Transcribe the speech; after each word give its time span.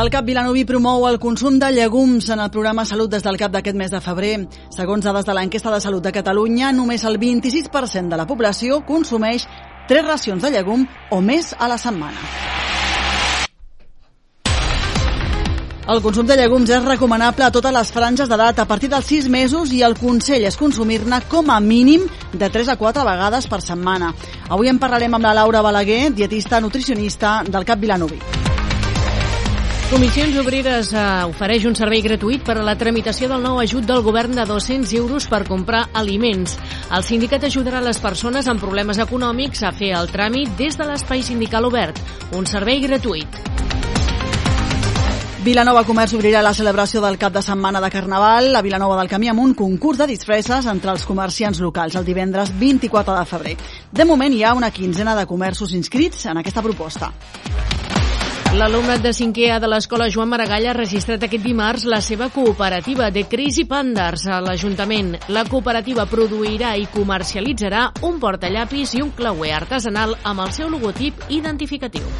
El 0.00 0.08
CAP 0.08 0.24
Vilanoví 0.30 0.62
promou 0.64 1.02
el 1.04 1.18
consum 1.20 1.58
de 1.60 1.68
llegums 1.76 2.30
en 2.32 2.40
el 2.40 2.48
programa 2.48 2.86
Salut 2.88 3.10
des 3.12 3.20
del 3.20 3.36
CAP 3.36 3.52
d'aquest 3.52 3.76
mes 3.76 3.90
de 3.92 3.98
febrer. 4.00 4.46
Segons 4.72 5.04
dades 5.04 5.26
de 5.28 5.34
l'enquesta 5.36 5.68
de 5.74 5.80
salut 5.84 6.00
de 6.00 6.12
Catalunya, 6.14 6.70
només 6.72 7.04
el 7.04 7.18
26% 7.20 8.08
de 8.08 8.16
la 8.16 8.24
població 8.24 8.80
consumeix 8.88 9.44
tres 9.90 10.06
racions 10.06 10.40
de 10.40 10.54
llegum 10.54 10.86
o 11.10 11.20
més 11.20 11.52
a 11.52 11.68
la 11.68 11.76
setmana. 11.76 12.16
El 15.90 16.00
consum 16.00 16.24
de 16.24 16.38
llegums 16.38 16.72
és 16.72 16.84
recomanable 16.86 17.44
a 17.44 17.52
totes 17.52 17.76
les 17.76 17.92
franges 17.92 18.30
d'edat 18.30 18.64
a 18.64 18.68
partir 18.70 18.88
dels 18.88 19.04
6 19.04 19.28
mesos 19.28 19.76
i 19.76 19.82
el 19.84 19.98
consell 20.00 20.48
és 20.48 20.56
consumir-ne 20.56 21.20
com 21.28 21.52
a 21.52 21.60
mínim 21.60 22.08
de 22.32 22.48
3 22.48 22.72
a 22.72 22.80
4 22.80 23.04
vegades 23.04 23.52
per 23.52 23.60
setmana. 23.60 24.14
Avui 24.48 24.72
en 24.72 24.80
parlarem 24.80 25.20
amb 25.20 25.28
la 25.28 25.40
Laura 25.42 25.60
Balaguer, 25.60 26.06
dietista 26.14 26.60
nutricionista 26.60 27.42
del 27.44 27.68
CAP 27.68 27.84
Vilanoví. 27.84 28.39
Comissions 29.90 30.36
Obreres 30.38 30.92
eh, 30.94 31.00
ofereix 31.26 31.64
un 31.66 31.74
servei 31.74 31.98
gratuït 32.04 32.44
per 32.46 32.54
a 32.60 32.62
la 32.62 32.76
tramitació 32.78 33.26
del 33.26 33.42
nou 33.42 33.56
ajut 33.58 33.82
del 33.88 34.04
govern 34.06 34.36
de 34.38 34.44
200 34.46 34.92
euros 34.94 35.26
per 35.26 35.40
comprar 35.48 35.88
aliments. 35.98 36.52
El 36.94 37.02
sindicat 37.02 37.48
ajudarà 37.48 37.80
les 37.82 37.98
persones 37.98 38.46
amb 38.46 38.62
problemes 38.62 39.00
econòmics 39.02 39.64
a 39.66 39.72
fer 39.74 39.90
el 39.98 40.06
tràmit 40.14 40.54
des 40.60 40.78
de 40.78 40.86
l'espai 40.86 41.26
sindical 41.26 41.66
obert, 41.66 41.98
un 42.38 42.46
servei 42.46 42.78
gratuït. 42.86 43.40
Vilanova 45.42 45.82
Comerç 45.88 46.14
obrirà 46.14 46.44
la 46.46 46.54
celebració 46.54 47.02
del 47.02 47.18
cap 47.18 47.34
de 47.34 47.42
setmana 47.42 47.82
de 47.82 47.90
Carnaval 47.90 48.54
a 48.54 48.62
Vilanova 48.62 49.00
del 49.00 49.10
Camí 49.10 49.32
amb 49.32 49.42
un 49.42 49.56
concurs 49.58 49.98
de 49.98 50.06
disfresses 50.12 50.70
entre 50.70 50.94
els 50.94 51.08
comerciants 51.08 51.58
locals 51.58 51.98
el 51.98 52.06
divendres 52.06 52.54
24 52.62 53.18
de 53.18 53.26
febrer. 53.26 53.58
De 53.90 54.06
moment 54.06 54.38
hi 54.38 54.44
ha 54.44 54.54
una 54.54 54.70
quinzena 54.70 55.18
de 55.18 55.26
comerços 55.26 55.74
inscrits 55.74 56.28
en 56.30 56.38
aquesta 56.38 56.62
proposta. 56.62 57.10
L'alumnat 58.50 58.98
de 58.98 59.12
5è 59.14 59.52
A 59.54 59.58
de 59.62 59.68
l'escola 59.70 60.08
Joan 60.10 60.26
Maragall 60.32 60.64
ha 60.66 60.72
registrat 60.74 61.22
aquest 61.22 61.44
dimarts 61.46 61.84
la 61.86 62.00
seva 62.02 62.26
cooperativa 62.34 63.06
de 63.14 63.22
Crazy 63.30 63.62
Panders 63.64 64.24
a 64.26 64.40
l'Ajuntament. 64.42 65.12
La 65.30 65.44
cooperativa 65.46 66.02
produirà 66.10 66.72
i 66.74 66.88
comercialitzarà 66.90 67.84
un 68.08 68.18
portallapis 68.18 68.96
i 68.98 69.04
un 69.04 69.12
clauer 69.14 69.52
artesanal 69.54 70.16
amb 70.26 70.42
el 70.42 70.50
seu 70.56 70.68
logotip 70.68 71.30
identificatiu. 71.30 72.10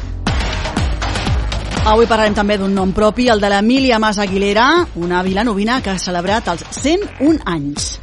Avui 1.91 2.07
parlarem 2.07 2.37
també 2.37 2.55
d'un 2.61 2.71
nom 2.79 2.95
propi, 2.95 3.27
el 3.27 3.43
de 3.43 3.51
l'Emília 3.51 3.99
Mas 3.99 4.21
Aguilera, 4.21 4.85
una 4.95 5.23
vilanovina 5.27 5.81
que 5.83 5.91
ha 5.91 5.99
celebrat 5.99 6.47
els 6.53 6.63
101 6.79 7.43
anys. 7.43 8.00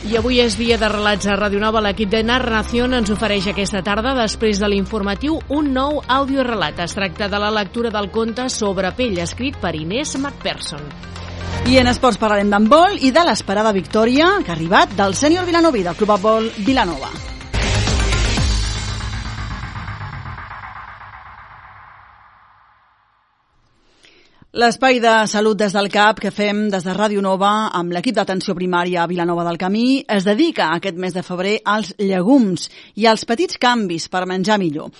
I 0.00 0.16
avui 0.16 0.38
és 0.40 0.54
dia 0.56 0.78
de 0.80 0.88
relats 0.88 1.28
a 1.28 1.34
Ràdio 1.36 1.60
Nova. 1.60 1.82
L'equip 1.84 2.08
de 2.08 2.22
Narración 2.24 2.96
ens 2.96 3.10
ofereix 3.12 3.50
aquesta 3.50 3.82
tarda, 3.84 4.14
després 4.16 4.56
de 4.62 4.70
l'informatiu, 4.72 5.36
un 5.52 5.68
nou 5.76 6.00
audiorelat. 6.08 6.80
Es 6.86 6.96
tracta 6.96 7.28
de 7.28 7.40
la 7.42 7.50
lectura 7.52 7.92
del 7.92 8.08
conte 8.10 8.48
sobre 8.48 8.94
pell, 8.96 9.18
escrit 9.20 9.60
per 9.60 9.74
Inés 9.76 10.16
McPherson. 10.16 10.86
I 11.68 11.76
en 11.82 11.90
esports 11.92 12.18
parlarem 12.18 12.48
d'handbol 12.48 12.96
i 13.04 13.12
de 13.12 13.26
l'esperada 13.28 13.74
victòria 13.76 14.38
que 14.40 14.54
ha 14.54 14.56
arribat 14.56 14.96
del 14.96 15.18
sènior 15.18 15.44
Vilanovi, 15.44 15.84
del 15.84 16.00
Club 16.00 16.16
Handbol 16.16 16.48
Vilanova. 16.64 17.29
L'espai 24.60 24.98
de 25.00 25.12
salut 25.30 25.56
des 25.56 25.72
del 25.72 25.86
CAP 25.88 26.18
que 26.20 26.30
fem 26.36 26.66
des 26.68 26.84
de 26.84 26.92
Ràdio 26.92 27.22
Nova 27.24 27.70
amb 27.78 27.94
l'equip 27.94 28.16
d'atenció 28.18 28.52
primària 28.58 28.98
a 29.00 29.08
Vilanova 29.08 29.46
del 29.46 29.56
Camí 29.62 30.02
es 30.16 30.26
dedica 30.26 30.66
aquest 30.74 30.98
mes 31.00 31.14
de 31.16 31.22
febrer 31.24 31.54
als 31.64 31.94
llegums 31.96 32.66
i 33.00 33.06
als 33.08 33.24
petits 33.30 33.56
canvis 33.62 34.10
per 34.12 34.26
menjar 34.28 34.58
millor. 34.60 34.90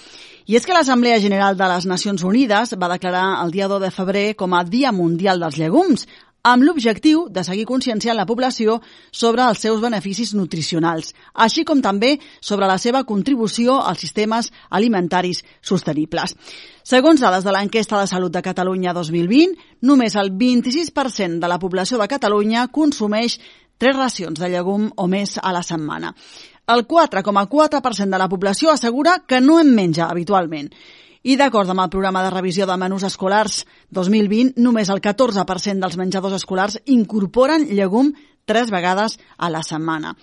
I 0.48 0.56
és 0.56 0.64
que 0.64 0.72
l'Assemblea 0.72 1.20
General 1.20 1.58
de 1.58 1.68
les 1.74 1.88
Nacions 1.90 2.24
Unides 2.24 2.72
va 2.80 2.88
declarar 2.94 3.26
el 3.42 3.52
dia 3.52 3.68
2 3.68 3.84
de 3.84 3.92
febrer 3.92 4.26
com 4.34 4.56
a 4.56 4.64
Dia 4.64 4.94
Mundial 4.96 5.44
dels 5.44 5.60
Llegums, 5.60 6.06
amb 6.42 6.64
l'objectiu 6.64 7.26
de 7.28 7.44
seguir 7.44 7.66
conscienciant 7.68 8.16
la 8.16 8.26
població 8.26 8.78
sobre 9.12 9.44
els 9.44 9.60
seus 9.60 9.80
beneficis 9.82 10.32
nutricionals, 10.34 11.14
així 11.34 11.64
com 11.68 11.82
també 11.84 12.16
sobre 12.40 12.68
la 12.70 12.78
seva 12.78 13.04
contribució 13.04 13.78
als 13.80 14.00
sistemes 14.00 14.50
alimentaris 14.70 15.42
sostenibles. 15.60 16.36
Segons 16.82 17.20
dades 17.20 17.44
de 17.44 17.52
l'enquesta 17.52 18.00
de 18.00 18.08
salut 18.08 18.32
de 18.32 18.42
Catalunya 18.42 18.94
2020, 18.96 19.56
només 19.82 20.16
el 20.16 20.32
26% 20.32 21.40
de 21.40 21.50
la 21.50 21.58
població 21.58 22.00
de 22.00 22.08
Catalunya 22.08 22.68
consumeix 22.72 23.38
tres 23.80 23.96
racions 23.96 24.40
de 24.40 24.48
llegum 24.48 24.90
o 24.96 25.06
més 25.08 25.38
a 25.42 25.52
la 25.52 25.62
setmana. 25.62 26.14
El 26.70 26.86
4,4% 26.86 28.10
de 28.10 28.18
la 28.18 28.28
població 28.28 28.70
assegura 28.70 29.22
que 29.26 29.40
no 29.40 29.58
en 29.60 29.74
menja 29.74 30.08
habitualment 30.08 30.70
i 31.22 31.36
d'acord 31.36 31.68
amb 31.68 31.82
el 31.84 31.90
programa 31.92 32.22
de 32.24 32.30
revisió 32.32 32.66
de 32.66 32.76
menús 32.80 33.04
escolars 33.04 33.64
2020, 33.92 34.54
només 34.56 34.88
el 34.88 35.02
14% 35.04 35.82
dels 35.82 35.98
menjadors 36.00 36.38
escolars 36.40 36.78
incorporen 36.86 37.66
llegum 37.68 38.14
tres 38.48 38.70
vegades 38.72 39.18
a 39.36 39.50
la 39.50 39.62
setmana. 39.62 40.14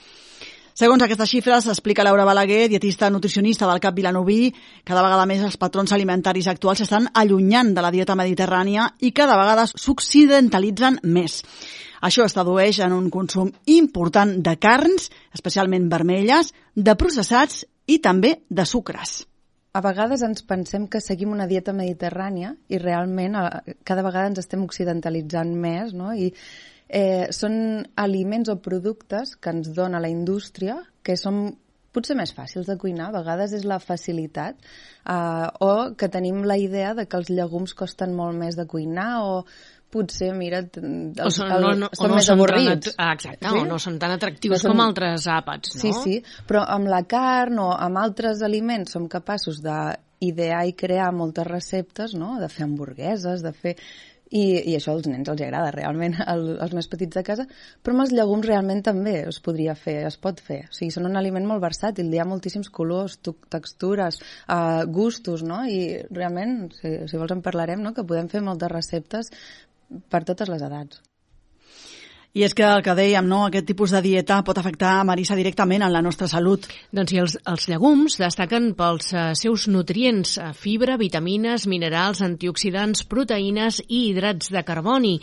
Segons 0.78 1.02
aquestes 1.02 1.30
xifres, 1.30 1.66
explica 1.72 2.04
Laura 2.06 2.26
Balaguer, 2.26 2.68
dietista 2.70 3.10
nutricionista 3.10 3.66
del 3.66 3.80
CAP 3.82 3.96
Vilanoví, 3.98 4.52
cada 4.86 5.02
vegada 5.02 5.26
més 5.26 5.42
els 5.42 5.58
patrons 5.58 5.94
alimentaris 5.94 6.50
actuals 6.52 6.84
s'estan 6.84 7.10
allunyant 7.18 7.74
de 7.74 7.82
la 7.82 7.90
dieta 7.94 8.18
mediterrània 8.18 8.92
i 9.02 9.10
cada 9.10 9.38
vegada 9.40 9.66
s'occidentalitzen 9.72 11.00
més. 11.04 11.40
Això 12.02 12.26
es 12.26 12.38
tradueix 12.38 12.82
en 12.86 12.94
un 12.94 13.10
consum 13.10 13.50
important 13.74 14.36
de 14.46 14.54
carns, 14.62 15.10
especialment 15.34 15.90
vermelles, 15.90 16.54
de 16.76 16.94
processats 16.94 17.66
i 17.88 17.98
també 17.98 18.38
de 18.50 18.66
sucres 18.70 19.27
a 19.78 19.82
vegades 19.86 20.24
ens 20.26 20.42
pensem 20.48 20.88
que 20.90 21.04
seguim 21.04 21.36
una 21.36 21.46
dieta 21.50 21.76
mediterrània 21.76 22.56
i 22.74 22.80
realment 22.82 23.38
eh, 23.38 23.76
cada 23.86 24.06
vegada 24.06 24.32
ens 24.32 24.42
estem 24.42 24.64
occidentalitzant 24.66 25.54
més, 25.54 25.94
no? 25.94 26.14
I 26.18 26.32
eh, 26.32 27.28
són 27.36 27.86
aliments 28.08 28.50
o 28.50 28.58
productes 28.64 29.36
que 29.38 29.54
ens 29.54 29.70
dona 29.78 30.02
la 30.02 30.10
indústria 30.10 30.80
que 31.06 31.18
són 31.20 31.52
potser 31.94 32.18
més 32.18 32.34
fàcils 32.34 32.68
de 32.70 32.78
cuinar, 32.78 33.10
a 33.10 33.18
vegades 33.20 33.54
és 33.58 33.66
la 33.70 33.80
facilitat, 33.84 34.58
eh, 34.58 35.48
o 35.62 35.72
que 35.98 36.10
tenim 36.14 36.42
la 36.50 36.58
idea 36.58 36.96
de 36.98 37.06
que 37.06 37.22
els 37.22 37.30
llegums 37.30 37.78
costen 37.78 38.18
molt 38.18 38.38
més 38.38 38.58
de 38.58 38.66
cuinar 38.70 39.12
o 39.26 39.44
potser, 39.94 40.32
mira, 40.36 40.62
els, 40.66 41.22
o 41.24 41.30
són, 41.34 41.54
no, 41.64 41.72
no, 41.78 41.90
són 41.96 42.08
o 42.08 42.12
no 42.12 42.18
més 42.20 42.28
són 42.28 42.38
avorrits. 42.40 42.92
Tan, 42.96 43.14
exacte, 43.14 43.46
sí? 43.46 43.62
o 43.62 43.68
no 43.70 43.78
són 43.82 44.00
tan 44.02 44.16
atractius 44.18 44.58
no 44.58 44.64
són... 44.64 44.74
com 44.74 44.84
altres 44.88 45.30
àpats, 45.32 45.78
no? 45.78 45.84
Sí, 45.84 45.94
sí, 46.02 46.44
però 46.50 46.66
amb 46.76 46.92
la 46.92 47.04
carn 47.10 47.64
o 47.64 47.70
amb 47.72 48.04
altres 48.04 48.44
aliments 48.46 48.98
som 48.98 49.08
capaços 49.12 49.64
d'idear 49.64 50.66
i 50.68 50.76
crear 50.78 51.14
moltes 51.16 51.48
receptes, 51.48 52.18
no?, 52.20 52.36
de 52.42 52.52
fer 52.52 52.68
hamburgueses, 52.68 53.46
de 53.46 53.56
fer... 53.56 53.80
I, 54.28 54.42
i 54.68 54.74
això 54.76 54.92
als 54.92 55.06
nens 55.08 55.30
els 55.32 55.40
agrada 55.40 55.70
realment, 55.72 56.18
el, 56.34 56.42
els 56.60 56.74
més 56.76 56.90
petits 56.92 57.16
de 57.16 57.22
casa, 57.24 57.46
però 57.80 57.94
amb 57.96 58.04
els 58.04 58.12
llegums 58.12 58.44
realment 58.44 58.82
també 58.84 59.14
es 59.22 59.38
podria 59.40 59.72
fer, 59.80 60.02
es 60.10 60.18
pot 60.20 60.42
fer. 60.44 60.58
O 60.68 60.76
sigui, 60.76 60.92
són 60.92 61.08
un 61.08 61.16
aliment 61.16 61.48
molt 61.48 61.64
versàtil, 61.64 62.10
hi 62.12 62.20
ha 62.20 62.26
moltíssims 62.28 62.68
colors, 62.76 63.16
textures, 63.24 64.20
uh, 64.52 64.84
gustos, 64.92 65.46
no? 65.48 65.62
I 65.64 66.02
realment, 66.12 66.58
si, 66.76 66.92
si 67.08 67.22
vols 67.22 67.38
en 67.38 67.46
parlarem, 67.46 67.80
no? 67.80 67.96
que 67.96 68.04
podem 68.04 68.28
fer 68.28 68.44
moltes 68.44 68.74
receptes 68.74 69.32
per 70.10 70.24
totes 70.28 70.50
les 70.52 70.64
edats. 70.64 71.02
I 72.38 72.44
és 72.46 72.54
que 72.54 72.66
el 72.68 72.84
que 72.86 72.94
dèiem, 72.94 73.26
no? 73.26 73.40
aquest 73.48 73.66
tipus 73.66 73.94
de 73.96 74.02
dieta 74.06 74.36
pot 74.46 74.60
afectar 74.62 74.92
a 75.00 75.06
Marisa 75.08 75.34
directament 75.34 75.82
en 75.82 75.90
la 75.90 76.04
nostra 76.06 76.28
salut. 76.30 76.68
Doncs 76.94 77.10
sí, 77.10 77.18
els, 77.24 77.38
els 77.50 77.66
llegums 77.72 78.20
destaquen 78.22 78.68
pels 78.78 79.10
uh, 79.16 79.24
seus 79.34 79.66
nutrients, 79.74 80.36
uh, 80.38 80.52
fibra, 80.54 81.00
vitamines, 81.02 81.66
minerals, 81.72 82.22
antioxidants, 82.22 83.08
proteïnes 83.10 83.80
i 83.88 84.04
hidrats 84.12 84.52
de 84.54 84.62
carboni. 84.68 85.16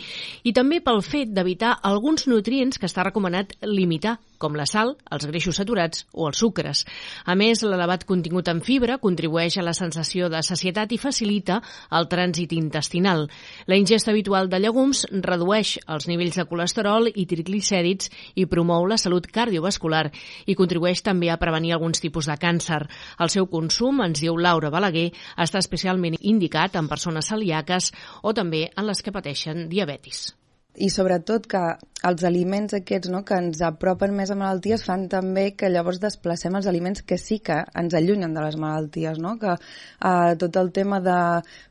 I 0.43 0.51
també 0.57 0.81
pel 0.83 0.99
fet 1.05 1.31
d'evitar 1.31 1.77
alguns 1.87 2.27
nutrients 2.27 2.81
que 2.81 2.89
està 2.91 3.07
recomanat 3.07 3.55
limitar 3.63 4.17
com 4.41 4.55
la 4.57 4.65
sal, 4.69 4.95
els 5.11 5.25
greixos 5.29 5.57
saturats 5.59 6.05
o 6.13 6.27
els 6.29 6.39
sucres. 6.41 6.83
A 7.25 7.35
més, 7.39 7.63
l'elevat 7.63 8.05
contingut 8.07 8.49
en 8.51 8.61
fibra 8.65 8.97
contribueix 9.01 9.57
a 9.57 9.65
la 9.65 9.73
sensació 9.77 10.29
de 10.29 10.41
sacietat 10.45 10.91
i 10.91 10.99
facilita 11.01 11.61
el 11.97 12.09
trànsit 12.11 12.53
intestinal. 12.57 13.25
La 13.65 13.79
ingesta 13.79 14.11
habitual 14.13 14.49
de 14.51 14.61
llegums 14.63 15.05
redueix 15.11 15.75
els 15.87 16.07
nivells 16.11 16.39
de 16.39 16.47
colesterol 16.49 17.09
i 17.11 17.25
triglicèrids 17.29 18.11
i 18.35 18.47
promou 18.51 18.87
la 18.87 18.99
salut 19.01 19.27
cardiovascular 19.27 20.05
i 20.45 20.55
contribueix 20.55 21.03
també 21.05 21.31
a 21.31 21.39
prevenir 21.41 21.75
alguns 21.75 22.03
tipus 22.03 22.29
de 22.29 22.37
càncer. 22.39 22.83
El 23.19 23.33
seu 23.33 23.49
consum, 23.51 24.01
ens 24.05 24.21
diu 24.23 24.37
Laura 24.37 24.71
Balaguer, 24.73 25.11
està 25.37 25.61
especialment 25.63 26.19
indicat 26.21 26.75
en 26.79 26.89
persones 26.91 27.31
celíaques 27.31 27.91
o 28.23 28.33
també 28.33 28.67
en 28.75 28.89
les 28.89 29.01
que 29.01 29.15
pateixen 29.15 29.69
diabetis 29.71 30.33
i 30.77 30.89
sobretot 30.91 31.45
que 31.49 31.61
els 32.05 32.23
aliments 32.27 32.75
aquests 32.77 33.09
no, 33.09 33.21
que 33.25 33.37
ens 33.39 33.61
apropen 33.65 34.13
més 34.13 34.29
a 34.31 34.37
malalties 34.37 34.83
fan 34.85 35.07
també 35.09 35.45
que 35.57 35.69
llavors 35.71 35.99
desplacem 36.03 36.55
els 36.57 36.67
aliments 36.69 37.01
que 37.07 37.17
sí 37.17 37.39
que 37.43 37.57
ens 37.81 37.95
allunyen 37.97 38.33
de 38.35 38.43
les 38.43 38.57
malalties, 38.61 39.19
no? 39.21 39.35
que 39.41 39.55
eh, 39.55 40.33
tot 40.41 40.59
el 40.61 40.71
tema 40.75 40.99
de 41.01 41.17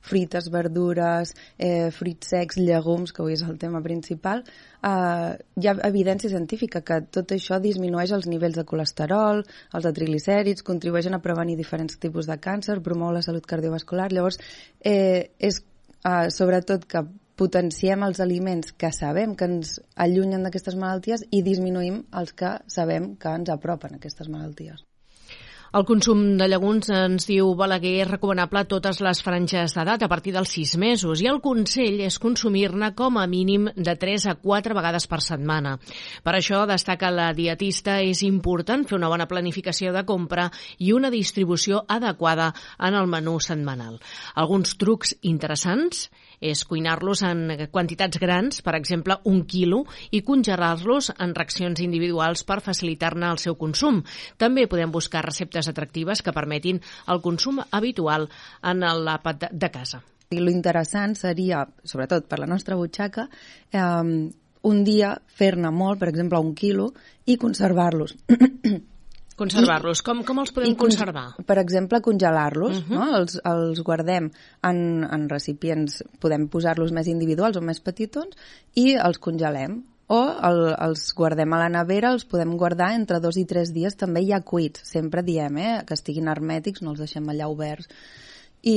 frites, 0.09 0.49
verdures, 0.51 1.35
eh, 1.59 1.91
fruits 1.95 2.33
secs, 2.35 2.59
llegums, 2.59 3.13
que 3.13 3.23
avui 3.23 3.37
és 3.37 3.45
el 3.47 3.59
tema 3.61 3.83
principal, 3.85 4.43
eh, 4.83 5.33
hi 5.61 5.71
ha 5.71 5.77
evidència 5.91 6.33
científica 6.33 6.83
que 6.87 7.03
tot 7.15 7.37
això 7.37 7.61
disminueix 7.63 8.15
els 8.17 8.31
nivells 8.31 8.59
de 8.59 8.67
colesterol, 8.69 9.45
els 9.45 9.87
de 9.87 9.93
triglicèrids, 10.01 10.67
contribueixen 10.67 11.15
a 11.15 11.23
prevenir 11.23 11.59
diferents 11.61 12.01
tipus 12.01 12.31
de 12.31 12.41
càncer, 12.41 12.81
promou 12.83 13.13
la 13.15 13.23
salut 13.23 13.47
cardiovascular, 13.47 14.11
llavors 14.13 14.41
eh, 14.81 15.31
és 15.39 15.63
uh, 16.05 16.27
sobretot 16.33 16.89
que 16.89 17.05
potenciem 17.41 18.07
els 18.07 18.23
aliments 18.25 18.73
que 18.79 18.93
sabem 18.95 19.35
que 19.37 19.51
ens 19.51 19.77
allunyen 20.07 20.47
d'aquestes 20.47 20.79
malalties 20.81 21.27
i 21.31 21.43
disminuïm 21.47 22.03
els 22.23 22.35
que 22.39 22.57
sabem 22.79 23.15
que 23.21 23.39
ens 23.41 23.53
apropen 23.55 23.95
a 23.95 24.03
aquestes 24.03 24.31
malalties. 24.31 24.85
El 25.75 25.83
consum 25.83 26.21
de 26.39 26.47
llegums, 26.47 26.87
ens 26.95 27.25
diu 27.27 27.49
Balaguer, 27.59 27.97
és 28.05 28.07
recomanable 28.07 28.61
a 28.63 28.67
totes 28.71 29.01
les 29.03 29.19
franges 29.27 29.73
d'edat 29.75 30.05
a 30.07 30.09
partir 30.13 30.31
dels 30.37 30.53
6 30.55 30.77
mesos 30.79 31.19
i 31.19 31.27
el 31.27 31.41
consell 31.43 31.99
és 32.07 32.21
consumir-ne 32.23 32.93
com 32.95 33.19
a 33.19 33.25
mínim 33.27 33.67
de 33.75 33.97
3 33.99 34.29
a 34.31 34.37
4 34.39 34.77
vegades 34.79 35.09
per 35.11 35.19
setmana. 35.27 35.73
Per 36.23 36.37
això, 36.39 36.61
destaca 36.71 37.11
la 37.11 37.33
dietista, 37.35 37.97
és 37.99 38.23
important 38.23 38.87
fer 38.87 39.01
una 39.01 39.11
bona 39.11 39.27
planificació 39.27 39.91
de 39.91 40.05
compra 40.07 40.47
i 40.79 40.93
una 40.95 41.11
distribució 41.11 41.83
adequada 41.89 42.53
en 42.79 42.95
el 42.95 43.11
menú 43.11 43.41
setmanal. 43.43 43.99
Alguns 44.39 44.77
trucs 44.79 45.17
interessants 45.27 46.07
és 46.45 46.65
cuinar-los 46.69 47.23
en 47.25 47.67
quantitats 47.73 48.21
grans, 48.21 48.61
per 48.65 48.75
exemple, 48.77 49.17
un 49.31 49.43
quilo, 49.49 49.85
i 50.13 50.21
congelar-los 50.27 51.11
en 51.17 51.35
racions 51.37 51.81
individuals 51.85 52.45
per 52.45 52.61
facilitar-ne 52.65 53.31
el 53.33 53.41
seu 53.43 53.57
consum. 53.61 54.03
També 54.37 54.67
podem 54.69 54.93
buscar 54.93 55.25
receptes 55.25 55.71
atractives 55.73 56.23
que 56.23 56.37
permetin 56.37 56.83
el 57.09 57.23
consum 57.25 57.63
habitual 57.71 58.29
en 58.63 58.85
l'àpat 58.85 59.51
de 59.53 59.71
casa. 59.73 60.03
I 60.35 60.41
lo 60.41 60.53
interessant 60.53 61.15
seria, 61.17 61.65
sobretot 61.85 62.27
per 62.29 62.41
la 62.43 62.49
nostra 62.51 62.77
butxaca, 62.77 63.29
eh, 63.73 64.31
un 64.65 64.85
dia 64.85 65.13
fer-ne 65.27 65.71
molt, 65.71 66.01
per 66.01 66.09
exemple, 66.09 66.41
un 66.41 66.55
quilo, 66.57 66.93
i 67.27 67.37
conservar-los. 67.41 68.17
Conservar-los. 69.39 70.03
Com, 70.07 70.23
com 70.27 70.39
els 70.43 70.53
podem 70.55 70.77
conservar? 70.79 71.27
Per 71.47 71.57
exemple, 71.59 72.01
congelar-los. 72.01 72.79
Uh 72.79 72.85
-huh. 72.85 72.99
no? 72.99 73.17
els, 73.19 73.41
els 73.45 73.81
guardem 73.83 74.31
en, 74.63 74.79
en 75.11 75.29
recipients, 75.29 76.05
podem 76.21 76.47
posar-los 76.49 76.93
més 76.93 77.09
individuals 77.11 77.57
o 77.57 77.61
més 77.61 77.81
petitons, 77.81 78.37
i 78.75 78.95
els 78.95 79.19
congelem. 79.19 79.83
O 80.07 80.21
el, 80.21 80.75
els 80.85 81.15
guardem 81.17 81.53
a 81.53 81.59
la 81.59 81.69
nevera, 81.69 82.13
els 82.13 82.25
podem 82.25 82.57
guardar 82.57 82.93
entre 82.93 83.21
dos 83.21 83.37
i 83.37 83.45
tres 83.45 83.73
dies, 83.73 83.97
també 83.97 84.21
ja 84.27 84.41
cuits. 84.41 84.81
Sempre 84.85 85.23
diem 85.23 85.57
eh, 85.57 85.83
que 85.87 85.95
estiguin 85.95 86.29
hermètics, 86.29 86.83
no 86.83 86.91
els 86.91 87.01
deixem 87.01 87.29
allà 87.29 87.49
oberts 87.49 87.89
i, 88.65 88.77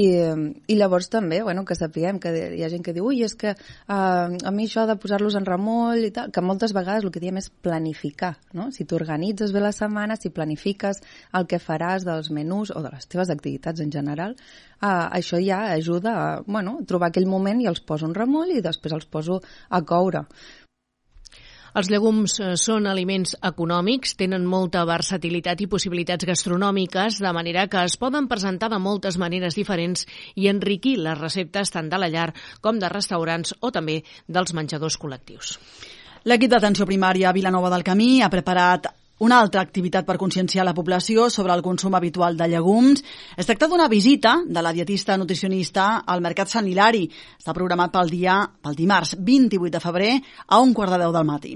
i 0.68 0.76
llavors 0.76 1.08
també, 1.08 1.40
bueno, 1.46 1.64
que 1.66 1.76
sapiguem 1.80 2.20
que 2.20 2.34
hi 2.58 2.64
ha 2.66 2.70
gent 2.72 2.84
que 2.84 2.92
diu, 2.96 3.08
ui, 3.08 3.22
és 3.24 3.38
que 3.40 3.54
uh, 3.56 3.96
a 3.96 4.52
mi 4.52 4.68
això 4.68 4.84
de 4.90 4.98
posar-los 5.00 5.38
en 5.40 5.48
remoll 5.48 6.04
i 6.04 6.12
tal, 6.16 6.34
que 6.36 6.44
moltes 6.44 6.76
vegades 6.76 7.08
el 7.08 7.14
que 7.16 7.24
diem 7.24 7.40
és 7.40 7.48
planificar, 7.64 8.34
no? 8.58 8.68
Si 8.76 8.84
t'organitzes 8.90 9.56
bé 9.56 9.64
la 9.64 9.72
setmana, 9.76 10.20
si 10.20 10.34
planifiques 10.36 11.00
el 11.40 11.48
que 11.48 11.62
faràs 11.64 12.04
dels 12.08 12.32
menús 12.36 12.76
o 12.76 12.84
de 12.84 12.92
les 12.92 13.08
teves 13.08 13.32
activitats 13.32 13.84
en 13.84 13.94
general, 13.96 14.36
uh, 14.82 15.08
això 15.08 15.40
ja 15.40 15.64
ajuda 15.72 16.18
a, 16.20 16.30
bueno, 16.44 16.82
trobar 16.88 17.14
aquell 17.14 17.32
moment 17.32 17.64
i 17.64 17.72
els 17.72 17.80
poso 17.80 18.12
en 18.12 18.18
remoll 18.18 18.58
i 18.58 18.64
després 18.66 19.00
els 19.00 19.08
poso 19.08 19.40
a 19.70 19.86
coure. 19.88 20.28
Els 21.78 21.92
llegums 21.94 22.40
eh, 22.42 22.56
són 22.58 22.88
aliments 22.90 23.36
econòmics, 23.46 24.16
tenen 24.18 24.48
molta 24.50 24.82
versatilitat 24.90 25.60
i 25.62 25.68
possibilitats 25.70 26.26
gastronòmiques, 26.26 27.20
de 27.22 27.34
manera 27.38 27.68
que 27.70 27.84
es 27.86 28.00
poden 28.02 28.26
presentar 28.32 28.72
de 28.74 28.80
moltes 28.82 29.20
maneres 29.22 29.54
diferents 29.54 30.08
i 30.34 30.50
enriquir 30.50 30.96
les 30.98 31.20
receptes 31.22 31.70
tant 31.76 31.92
de 31.92 32.00
la 32.02 32.10
llar 32.10 32.32
com 32.66 32.82
de 32.82 32.90
restaurants 32.90 33.54
o 33.62 33.70
també 33.70 34.00
dels 34.26 34.56
menjadors 34.58 34.98
col·lectius. 34.98 35.58
L'equip 36.26 36.50
d'atenció 36.50 36.90
primària 36.90 37.30
a 37.30 37.38
Vilanova 37.38 37.70
del 37.70 37.86
Camí 37.86 38.24
ha 38.26 38.34
preparat 38.34 38.90
una 39.20 39.40
altra 39.40 39.62
activitat 39.62 40.06
per 40.06 40.18
conscienciar 40.22 40.66
la 40.66 40.76
població 40.78 41.30
sobre 41.34 41.54
el 41.54 41.64
consum 41.66 41.96
habitual 41.98 42.38
de 42.38 42.48
llegums. 42.52 43.04
Es 43.36 43.50
tracta 43.50 43.68
d'una 43.68 43.88
visita 43.90 44.38
de 44.46 44.62
la 44.62 44.74
dietista 44.74 45.18
nutricionista 45.18 46.04
al 46.06 46.22
Mercat 46.22 46.54
Sant 46.54 46.68
Hilari. 46.68 47.08
Està 47.40 47.56
programat 47.58 47.94
pel 47.94 48.12
dia, 48.14 48.40
pel 48.62 48.78
dimarts 48.78 49.16
28 49.18 49.74
de 49.74 49.84
febrer 49.84 50.16
a 50.48 50.60
un 50.62 50.74
quart 50.74 50.94
de 50.94 51.02
deu 51.02 51.14
del 51.16 51.26
matí. 51.26 51.56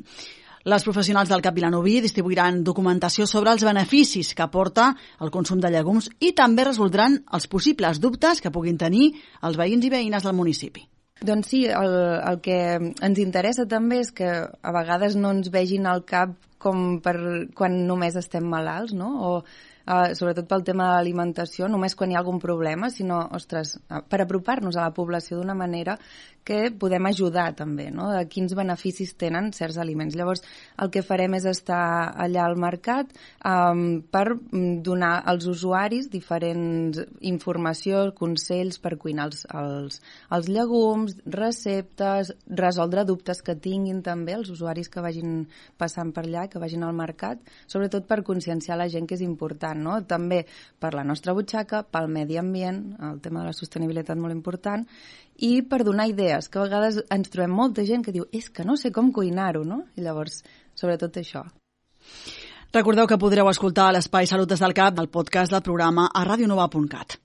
Les 0.63 0.83
professionals 0.85 1.29
del 1.29 1.41
Cap 1.41 1.55
Vilanoví 1.57 1.95
distribuiran 2.01 2.63
documentació 2.63 3.25
sobre 3.25 3.49
els 3.49 3.63
beneficis 3.65 4.35
que 4.37 4.45
aporta 4.45 4.91
el 5.19 5.33
consum 5.33 5.59
de 5.59 5.71
llegums 5.73 6.11
i 6.19 6.35
també 6.37 6.67
resoldran 6.67 7.17
els 7.33 7.49
possibles 7.49 7.99
dubtes 7.99 8.41
que 8.41 8.53
puguin 8.53 8.77
tenir 8.77 9.15
els 9.41 9.57
veïns 9.57 9.85
i 9.85 9.89
veïnes 9.89 10.23
del 10.23 10.37
municipi. 10.37 10.85
Doncs 11.21 11.51
sí, 11.53 11.65
el, 11.69 11.95
el 12.25 12.39
que 12.41 12.57
ens 12.81 13.19
interessa 13.21 13.68
també 13.69 14.00
és 14.01 14.09
que 14.15 14.29
a 14.31 14.71
vegades 14.73 15.18
no 15.19 15.35
ens 15.35 15.51
vegin 15.53 15.85
al 15.85 16.01
cap 16.07 16.33
com 16.62 17.00
per 17.06 17.15
quan 17.57 17.75
només 17.89 18.18
estem 18.18 18.47
malalts, 18.50 18.95
no? 18.97 19.12
O 19.27 19.31
uh, 19.91 20.13
sobretot 20.17 20.47
pel 20.47 20.63
tema 20.67 20.88
de 20.88 20.97
l'alimentació, 20.97 21.67
només 21.67 21.95
quan 21.99 22.11
hi 22.11 22.15
ha 22.15 22.21
algun 22.23 22.39
problema, 22.39 22.89
sinó, 22.89 23.19
ostres, 23.35 23.75
per 24.09 24.21
apropar-nos 24.23 24.77
a 24.77 24.88
la 24.88 24.95
població 24.95 25.41
d'una 25.41 25.57
manera 25.57 25.97
que 26.43 26.71
podem 26.73 27.05
ajudar 27.05 27.51
també, 27.57 27.89
no? 27.93 28.07
de 28.09 28.23
quins 28.29 28.53
beneficis 28.57 29.13
tenen 29.19 29.51
certs 29.53 29.77
aliments. 29.81 30.15
Llavors, 30.17 30.41
el 30.81 30.89
que 30.93 31.03
farem 31.05 31.35
és 31.38 31.45
estar 31.49 31.81
allà 32.17 32.47
al 32.47 32.57
mercat 32.59 33.11
um, 33.45 34.01
per 34.01 34.25
donar 34.85 35.13
als 35.29 35.45
usuaris 35.49 36.09
diferents 36.11 37.01
informació, 37.29 38.07
consells 38.17 38.79
per 38.81 38.95
cuinar 39.01 39.29
els, 39.29 39.45
els, 39.53 40.01
els 40.33 40.49
llegums, 40.49 41.19
receptes, 41.38 42.33
resoldre 42.49 43.05
dubtes 43.05 43.43
que 43.45 43.55
tinguin 43.55 44.01
també 44.05 44.35
els 44.39 44.49
usuaris 44.49 44.89
que 44.89 45.03
vagin 45.05 45.45
passant 45.77 46.13
per 46.15 46.25
allà, 46.25 46.47
que 46.49 46.61
vagin 46.61 46.88
al 46.88 46.97
mercat, 46.97 47.41
sobretot 47.69 48.09
per 48.09 48.23
conscienciar 48.25 48.79
la 48.81 48.89
gent 48.89 49.05
que 49.07 49.17
és 49.19 49.25
important, 49.25 49.80
no? 49.83 49.99
també 50.07 50.43
per 50.79 50.93
la 50.95 51.03
nostra 51.07 51.33
butxaca, 51.37 51.83
pel 51.83 52.09
medi 52.11 52.37
ambient, 52.37 52.83
el 53.09 53.19
tema 53.21 53.41
de 53.41 53.51
la 53.51 53.57
sostenibilitat 53.57 54.19
molt 54.19 54.35
important, 54.35 54.85
i 55.41 55.61
per 55.65 55.81
donar 55.83 56.07
idees, 56.11 56.49
que 56.49 56.59
a 56.59 56.67
vegades 56.67 57.01
ens 57.09 57.33
trobem 57.33 57.53
molta 57.55 57.85
gent 57.87 58.05
que 58.05 58.13
diu 58.13 58.27
és 58.31 58.49
que 58.49 58.65
no 58.67 58.77
sé 58.77 58.93
com 58.93 59.11
cuinar-ho, 59.11 59.63
no? 59.65 59.83
I 59.97 60.05
llavors, 60.05 60.43
sobretot 60.77 61.17
això. 61.17 61.45
Recordeu 62.71 63.07
que 63.09 63.19
podreu 63.19 63.49
escoltar 63.51 63.89
l'Espai 63.91 64.29
Salut 64.29 64.47
des 64.47 64.61
del 64.63 64.77
Cap 64.77 64.95
del 64.95 65.09
podcast 65.11 65.51
del 65.51 65.65
programa 65.65 66.07
a 66.13 66.23
radionova.cat. 66.23 67.17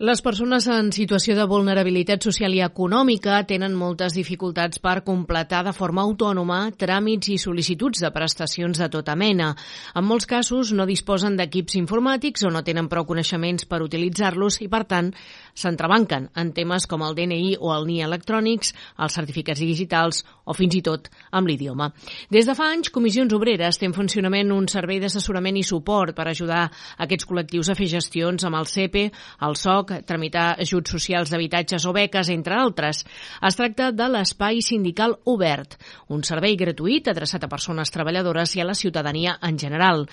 Les 0.00 0.22
persones 0.24 0.64
en 0.72 0.86
situació 0.96 1.34
de 1.36 1.44
vulnerabilitat 1.44 2.24
social 2.24 2.54
i 2.56 2.62
econòmica 2.64 3.42
tenen 3.44 3.74
moltes 3.76 4.14
dificultats 4.16 4.80
per 4.80 5.02
completar 5.04 5.58
de 5.66 5.74
forma 5.76 6.00
autònoma 6.08 6.70
tràmits 6.80 7.28
i 7.28 7.36
sol·licituds 7.36 8.00
de 8.00 8.08
prestacions 8.14 8.80
de 8.80 8.88
tota 8.88 9.12
mena. 9.12 9.50
En 9.92 10.06
molts 10.08 10.24
casos 10.24 10.70
no 10.72 10.86
disposen 10.88 11.36
d'equips 11.36 11.76
informàtics 11.82 12.46
o 12.48 12.52
no 12.54 12.62
tenen 12.64 12.88
prou 12.88 13.04
coneixements 13.04 13.68
per 13.68 13.82
utilitzar-los 13.84 14.62
i, 14.64 14.70
per 14.72 14.86
tant, 14.88 15.10
s'entrebanquen 15.52 16.30
en 16.32 16.54
temes 16.56 16.88
com 16.88 17.04
el 17.04 17.12
DNI 17.20 17.58
o 17.60 17.74
el 17.76 17.84
NI 17.90 18.00
electrònics, 18.08 18.72
els 19.04 19.20
certificats 19.20 19.60
digitals 19.60 20.22
o 20.48 20.56
fins 20.56 20.78
i 20.80 20.82
tot 20.88 21.12
amb 21.28 21.52
l'idioma. 21.52 21.90
Des 22.32 22.48
de 22.48 22.56
fa 22.56 22.70
anys, 22.72 22.88
Comissions 22.88 23.36
Obreres 23.36 23.76
té 23.76 23.84
en 23.84 23.92
funcionament 23.92 24.56
un 24.56 24.64
servei 24.64 24.96
d'assessorament 25.04 25.60
i 25.60 25.68
suport 25.74 26.16
per 26.16 26.30
ajudar 26.32 26.70
aquests 26.96 27.28
col·lectius 27.28 27.68
a 27.68 27.76
fer 27.76 27.92
gestions 27.98 28.48
amb 28.48 28.56
el 28.56 28.72
CEPE, 28.72 29.06
el 29.44 29.60
SOC, 29.60 29.89
tramitar 30.06 30.54
ajuts 30.62 30.94
socials 30.96 31.30
d'habitatges 31.30 31.86
o 31.86 31.92
beques, 31.96 32.30
entre 32.32 32.56
altres. 32.56 33.04
Es 33.46 33.58
tracta 33.58 33.90
de 33.92 34.08
l'Espai 34.10 34.62
Sindical 34.62 35.16
Obert, 35.30 35.76
un 36.08 36.24
servei 36.26 36.56
gratuït 36.56 37.08
adreçat 37.10 37.44
a 37.44 37.50
persones 37.50 37.92
treballadores 37.94 38.54
i 38.56 38.62
a 38.62 38.68
la 38.68 38.76
ciutadania 38.78 39.36
en 39.42 39.58
general. 39.58 40.06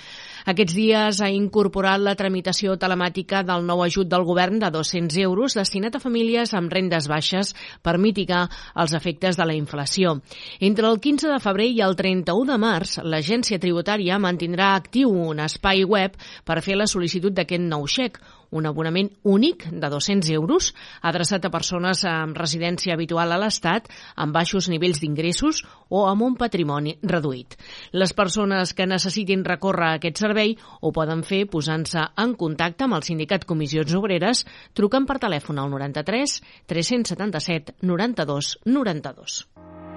Aquests 0.47 0.75
dies 0.75 1.21
ha 1.21 1.29
incorporat 1.33 2.01
la 2.01 2.15
tramitació 2.15 2.77
telemàtica 2.79 3.43
del 3.43 3.65
nou 3.67 3.83
ajut 3.83 4.07
del 4.07 4.25
govern 4.27 4.61
de 4.61 4.71
200 4.71 5.17
euros 5.23 5.57
destinat 5.57 5.97
a 5.97 6.03
famílies 6.03 6.53
amb 6.57 6.71
rendes 6.71 7.09
baixes 7.11 7.53
per 7.83 7.97
mitigar 7.97 8.45
els 8.75 8.93
efectes 8.97 9.37
de 9.37 9.45
la 9.45 9.57
inflació. 9.57 10.17
Entre 10.59 10.87
el 10.87 11.01
15 11.03 11.33
de 11.33 11.39
febrer 11.43 11.69
i 11.73 11.83
el 11.83 11.97
31 11.99 12.47
de 12.51 12.57
març, 12.61 12.97
l'Agència 13.03 13.59
Tributària 13.59 14.19
mantindrà 14.19 14.73
actiu 14.75 15.11
un 15.11 15.43
espai 15.43 15.83
web 15.83 16.15
per 16.45 16.61
fer 16.65 16.77
la 16.79 16.87
sol·licitud 16.87 17.35
d'aquest 17.35 17.67
nou 17.67 17.87
xec, 17.91 18.19
un 18.51 18.65
abonament 18.65 19.09
únic 19.23 19.65
de 19.71 19.89
200 19.89 20.29
euros 20.35 20.73
adreçat 21.01 21.45
a 21.45 21.51
persones 21.53 22.03
amb 22.07 22.37
residència 22.37 22.95
habitual 22.95 23.31
a 23.31 23.39
l'Estat, 23.41 23.89
amb 24.15 24.35
baixos 24.35 24.69
nivells 24.71 25.01
d'ingressos 25.01 25.63
o 25.89 26.05
amb 26.07 26.23
un 26.27 26.37
patrimoni 26.39 26.97
reduït. 27.03 27.57
Les 27.91 28.13
persones 28.13 28.73
que 28.73 28.87
necessitin 28.87 29.45
recórrer 29.45 29.91
a 29.91 29.99
aquest 29.99 30.23
servei 30.23 30.55
ho 30.81 30.93
poden 30.95 31.23
fer 31.27 31.45
posant-se 31.51 32.07
en 32.17 32.35
contacte 32.39 32.87
amb 32.87 32.99
el 32.99 33.05
sindicat 33.07 33.45
Comissions 33.45 33.95
Obreres 33.97 34.45
trucant 34.73 35.07
per 35.07 35.19
telèfon 35.23 35.59
al 35.59 35.71
93 35.73 36.39
377 36.67 37.79
92 37.81 38.57
92. 38.65 39.96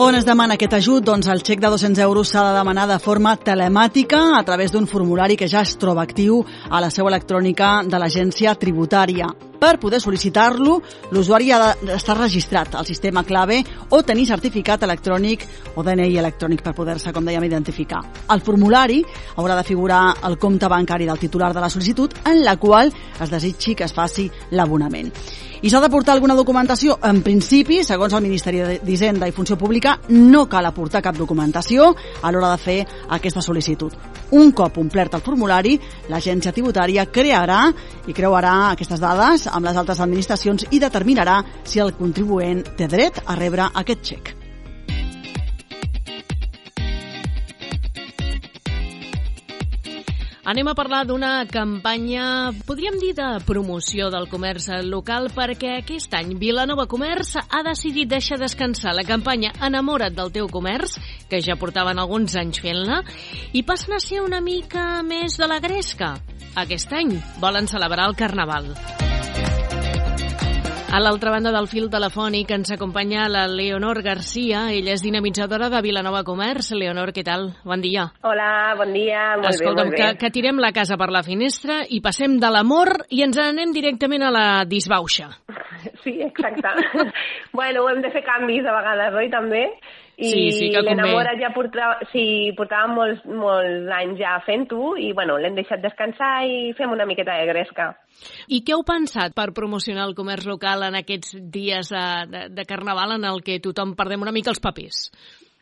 On 0.00 0.16
es 0.16 0.24
demana 0.24 0.54
aquest 0.56 0.72
ajut? 0.78 1.04
Doncs 1.04 1.26
el 1.28 1.42
xec 1.44 1.60
de 1.60 1.68
200 1.74 2.00
euros 2.06 2.30
s'ha 2.32 2.44
de 2.46 2.54
demanar 2.56 2.86
de 2.88 2.96
forma 3.04 3.34
telemàtica 3.36 4.22
a 4.38 4.40
través 4.48 4.72
d'un 4.72 4.88
formulari 4.88 5.36
que 5.36 5.48
ja 5.48 5.60
es 5.60 5.76
troba 5.76 6.08
actiu 6.08 6.40
a 6.70 6.80
la 6.80 6.88
seu 6.88 7.12
electrònica 7.12 7.70
de 7.84 8.00
l'agència 8.00 8.56
tributària. 8.56 9.28
Per 9.60 9.76
poder 9.76 9.98
sol·licitar-lo, 10.00 10.78
l'usuari 11.12 11.50
ha 11.52 11.74
d'estar 11.76 12.14
registrat 12.16 12.78
al 12.80 12.86
sistema 12.88 13.20
clave 13.28 13.58
o 13.92 13.98
tenir 14.08 14.24
certificat 14.30 14.86
electrònic 14.86 15.44
o 15.76 15.84
DNI 15.84 16.16
electrònic 16.22 16.64
per 16.64 16.72
poder-se, 16.78 17.12
com 17.12 17.28
dèiem, 17.28 17.44
identificar. 17.44 18.00
Al 18.32 18.40
formulari 18.40 19.02
haurà 19.36 19.58
de 19.58 19.66
figurar 19.68 20.00
el 20.24 20.38
compte 20.40 20.70
bancari 20.72 21.04
del 21.10 21.20
titular 21.20 21.52
de 21.52 21.60
la 21.60 21.68
sol·licitud 21.68 22.22
en 22.24 22.40
la 22.40 22.56
qual 22.56 22.88
es 23.20 23.30
desitgi 23.30 23.76
que 23.76 23.84
es 23.84 23.92
faci 23.92 24.30
l'abonament. 24.56 25.12
I 25.60 25.68
s'ha 25.68 25.82
de 25.84 25.90
portar 25.92 26.14
alguna 26.14 26.32
documentació? 26.32 26.94
En 27.04 27.18
principi, 27.20 27.82
segons 27.84 28.14
el 28.16 28.22
Ministeri 28.24 28.78
d'Hisenda 28.80 29.26
i 29.28 29.34
Funció 29.36 29.58
Pública, 29.60 29.98
no 30.08 30.46
cal 30.48 30.64
aportar 30.64 31.02
cap 31.04 31.18
documentació 31.18 31.90
a 32.22 32.30
l'hora 32.32 32.54
de 32.54 32.62
fer 32.62 32.78
aquesta 33.12 33.42
sol·licitud. 33.44 33.92
Un 34.40 34.54
cop 34.56 34.78
omplert 34.80 35.18
el 35.18 35.24
formulari, 35.26 35.74
l'agència 36.08 36.54
tributària 36.56 37.04
crearà 37.12 37.66
i 38.08 38.16
creuarà 38.16 38.54
aquestes 38.70 39.04
dades 39.04 39.49
amb 39.50 39.66
les 39.66 39.76
altres 39.76 40.00
administracions 40.00 40.68
i 40.70 40.82
determinarà 40.82 41.40
si 41.64 41.82
el 41.82 41.94
contribuent 41.98 42.64
té 42.76 42.90
dret 42.90 43.22
a 43.26 43.38
rebre 43.38 43.70
aquest 43.74 44.06
xec. 44.12 44.36
Anem 50.50 50.66
a 50.66 50.72
parlar 50.74 51.04
d'una 51.06 51.44
campanya, 51.46 52.50
podríem 52.66 52.96
dir, 52.98 53.12
de 53.14 53.26
promoció 53.46 54.08
del 54.10 54.24
comerç 54.26 54.66
local 54.82 55.28
perquè 55.36 55.76
aquest 55.76 56.16
any 56.18 56.32
Vilanova 56.40 56.88
Comerç 56.90 57.36
ha 57.38 57.60
decidit 57.62 58.10
deixar 58.10 58.40
descansar 58.40 58.96
la 58.96 59.04
campanya 59.06 59.52
Enamora't 59.62 60.16
del 60.16 60.32
teu 60.34 60.48
comerç, 60.50 60.96
que 61.30 61.38
ja 61.44 61.54
portaven 61.60 62.02
alguns 62.02 62.34
anys 62.40 62.58
fent-la, 62.64 63.02
i 63.52 63.62
passen 63.62 63.94
a 63.94 64.02
ser 64.02 64.24
una 64.24 64.40
mica 64.42 65.04
més 65.06 65.38
de 65.38 65.46
la 65.46 65.60
gresca. 65.62 66.16
Aquest 66.58 66.98
any 66.98 67.14
volen 67.38 67.70
celebrar 67.70 68.10
el 68.10 68.18
Carnaval. 68.18 68.74
A 70.90 70.98
l'altra 70.98 71.30
banda 71.30 71.52
del 71.54 71.68
fil 71.70 71.84
telefònic 71.86 72.48
ens 72.50 72.72
acompanya 72.74 73.28
la 73.30 73.44
Leonor 73.46 74.00
Garcia. 74.02 74.64
Ella 74.74 74.96
és 74.96 75.04
dinamitzadora 75.04 75.68
de 75.70 75.78
Vilanova 75.86 76.24
Comerç. 76.26 76.72
Leonor, 76.74 77.12
què 77.14 77.22
tal? 77.22 77.52
Bon 77.62 77.78
dia. 77.78 78.08
Hola, 78.26 78.74
bon 78.74 78.90
dia. 78.96 79.36
Molt 79.38 79.52
Escolta'm, 79.52 79.92
bé, 79.92 79.92
molt 79.92 80.00
que, 80.00 80.08
bé. 80.08 80.18
que 80.18 80.32
tirem 80.34 80.58
la 80.58 80.72
casa 80.74 80.98
per 80.98 81.12
la 81.14 81.22
finestra 81.22 81.84
i 81.86 82.00
passem 82.02 82.34
de 82.42 82.50
l'amor 82.50 83.04
i 83.14 83.22
ens 83.22 83.38
anem 83.38 83.70
directament 83.76 84.26
a 84.26 84.34
la 84.34 84.46
disbauxa. 84.66 85.30
Sí, 86.04 86.12
exacte. 86.20 86.68
bueno, 87.56 87.86
hem 87.88 88.02
de 88.04 88.10
fer 88.12 88.20
canvis 88.24 88.66
a 88.68 88.72
vegades, 88.74 89.14
oi, 89.16 89.30
també? 89.32 89.62
I 90.20 90.28
Sí, 90.28 90.40
sí 90.52 90.66
que 90.68 90.82
l'enamora 90.84 91.32
ja 91.40 91.48
portava, 91.54 92.04
sí, 92.12 92.52
portava 92.56 92.90
molts, 92.92 93.22
molts 93.24 93.88
anys 93.96 94.18
ja 94.20 94.34
fent-ho 94.44 94.92
i, 95.00 95.14
bueno, 95.16 95.38
l'hem 95.40 95.56
deixat 95.56 95.80
descansar 95.80 96.44
i 96.44 96.74
fem 96.76 96.92
una 96.92 97.08
miqueta 97.08 97.38
de 97.40 97.48
gresca. 97.48 97.94
I 98.52 98.60
què 98.66 98.76
heu 98.76 98.84
pensat 98.84 99.32
per 99.32 99.48
promocionar 99.56 100.04
el 100.04 100.16
comerç 100.18 100.44
local 100.50 100.84
en 100.90 100.98
aquests 101.00 101.38
dies 101.40 101.88
de, 101.94 102.06
de, 102.28 102.46
de 102.52 102.66
Carnaval 102.68 103.16
en 103.16 103.24
el 103.24 103.40
que 103.46 103.62
tothom 103.64 103.96
perdem 103.96 104.28
una 104.28 104.34
mica 104.36 104.52
els 104.52 104.60
papers? 104.60 105.06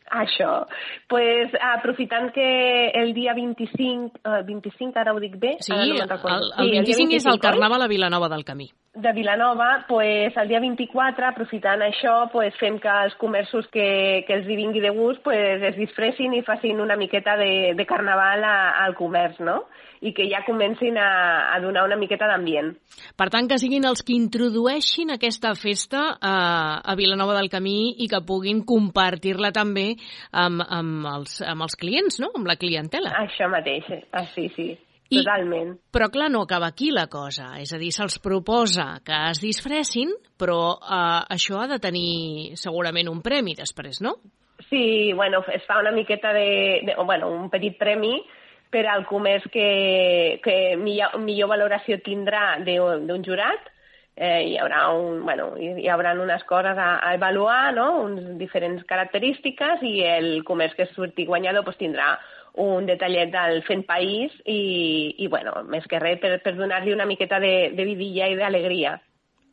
Això. 0.09 0.65
pues, 1.07 1.51
aprofitant 1.61 2.31
que 2.33 2.89
el 2.93 3.13
dia 3.13 3.33
25, 3.33 4.19
eh, 4.25 4.43
25 4.45 4.99
ara 4.99 5.13
ho 5.13 5.19
dic 5.19 5.37
bé? 5.37 5.55
Sí, 5.59 5.71
no 5.71 5.81
el, 5.81 5.91
el, 5.91 5.99
Sí, 6.01 6.69
dia 6.71 6.81
25 6.81 7.15
és 7.15 7.25
el? 7.25 7.39
Carnaval 7.39 7.81
a 7.81 7.87
Vilanova 7.87 8.29
del 8.29 8.43
Camí. 8.43 8.69
De 8.95 9.13
Vilanova, 9.13 9.85
pues, 9.87 10.35
el 10.35 10.47
dia 10.47 10.59
24, 10.59 11.27
aprofitant 11.27 11.83
això, 11.85 12.29
pues, 12.33 12.55
fem 12.57 12.79
que 12.81 12.89
els 12.89 13.13
comerços 13.21 13.67
que, 13.69 14.23
que 14.25 14.33
els 14.33 14.49
hi 14.49 14.57
vingui 14.57 14.81
de 14.81 14.89
gust 14.95 15.21
pues, 15.23 15.61
es 15.69 15.77
disfressin 15.77 16.33
i 16.33 16.41
facin 16.43 16.81
una 16.81 16.97
miqueta 16.97 17.35
de, 17.37 17.75
de 17.77 17.85
carnaval 17.85 18.43
a, 18.43 18.55
al 18.81 18.97
comerç, 18.97 19.39
no? 19.45 19.61
I 20.01 20.13
que 20.15 20.25
ja 20.31 20.41
comencin 20.47 20.97
a, 20.97 21.53
a 21.53 21.59
donar 21.61 21.83
una 21.85 21.99
miqueta 21.99 22.27
d'ambient. 22.31 22.73
Per 23.19 23.29
tant, 23.29 23.49
que 23.51 23.59
siguin 23.61 23.85
els 23.85 24.01
que 24.01 24.15
introdueixin 24.15 25.13
aquesta 25.13 25.53
festa 25.59 26.05
a, 26.15 26.35
a 26.81 26.97
Vilanova 26.97 27.37
del 27.37 27.51
Camí 27.51 27.93
i 27.99 28.09
que 28.09 28.23
puguin 28.25 28.63
compartir-la 28.65 29.53
també 29.53 29.91
amb, 30.31 30.65
amb, 30.65 31.05
els, 31.13 31.39
amb 31.45 31.67
els 31.67 31.77
clients, 31.77 32.21
no? 32.23 32.33
amb 32.33 32.49
la 32.49 32.57
clientela. 32.57 33.13
Això 33.21 33.51
mateix, 33.51 33.91
ah, 34.15 34.25
sí, 34.33 34.49
sí, 34.55 34.71
I- 35.09 35.23
totalment. 35.23 35.77
Però 35.91 36.09
clar, 36.13 36.29
no 36.29 36.41
acaba 36.43 36.67
aquí 36.67 36.91
la 36.91 37.07
cosa. 37.07 37.55
És 37.59 37.73
a 37.73 37.77
dir, 37.81 37.91
se'ls 37.91 38.19
proposa 38.21 38.99
que 39.05 39.15
es 39.31 39.41
disfressin, 39.41 40.11
però 40.37 40.77
eh, 40.79 41.21
això 41.35 41.61
ha 41.63 41.67
de 41.67 41.79
tenir 41.79 42.55
segurament 42.57 43.09
un 43.09 43.21
premi 43.25 43.55
després, 43.57 44.01
no? 44.01 44.15
Sí, 44.69 45.13
bueno, 45.13 45.39
es 45.53 45.63
fa 45.65 45.79
una 45.79 45.91
miqueta 45.91 46.33
de, 46.33 46.81
de 46.85 46.95
bueno, 47.03 47.29
un 47.31 47.49
petit 47.49 47.77
premi 47.79 48.19
per 48.69 48.83
al 48.85 49.05
comerç 49.09 49.47
que, 49.49 50.39
que 50.43 50.75
millor, 50.77 51.17
millor 51.23 51.49
valoració 51.49 51.97
tindrà 52.05 52.59
de- 52.63 52.77
d'un 53.07 53.23
jurat. 53.25 53.71
Eh, 54.19 54.43
hi 54.51 54.57
haurà 54.59 54.89
un, 54.93 55.21
bueno, 55.23 55.53
hi, 55.57 55.69
hi 55.85 55.87
haurà 55.87 56.11
unes 56.19 56.43
coses 56.43 56.75
a, 56.77 56.97
a 56.99 57.13
avaluar, 57.15 57.73
no? 57.73 58.01
uns 58.03 58.37
diferents 58.37 58.83
característiques 58.85 59.81
i 59.87 60.01
el 60.03 60.43
comerç 60.43 60.75
que 60.75 60.89
surti 60.91 61.25
guanyador 61.25 61.63
pues, 61.63 61.77
tindrà 61.79 62.17
un 62.57 62.87
detallet 62.89 63.31
del 63.33 63.61
fent 63.67 63.85
país 63.87 64.33
i, 64.45 65.15
i 65.21 65.27
bueno, 65.27 65.53
més 65.69 65.85
que 65.89 65.99
res 66.01 66.19
per, 66.21 66.37
per 66.43 66.55
donar-li 66.57 66.95
una 66.95 67.07
miqueta 67.09 67.39
de, 67.39 67.71
de 67.75 67.85
vidilla 67.87 68.29
i 68.29 68.37
d'alegria. 68.39 68.97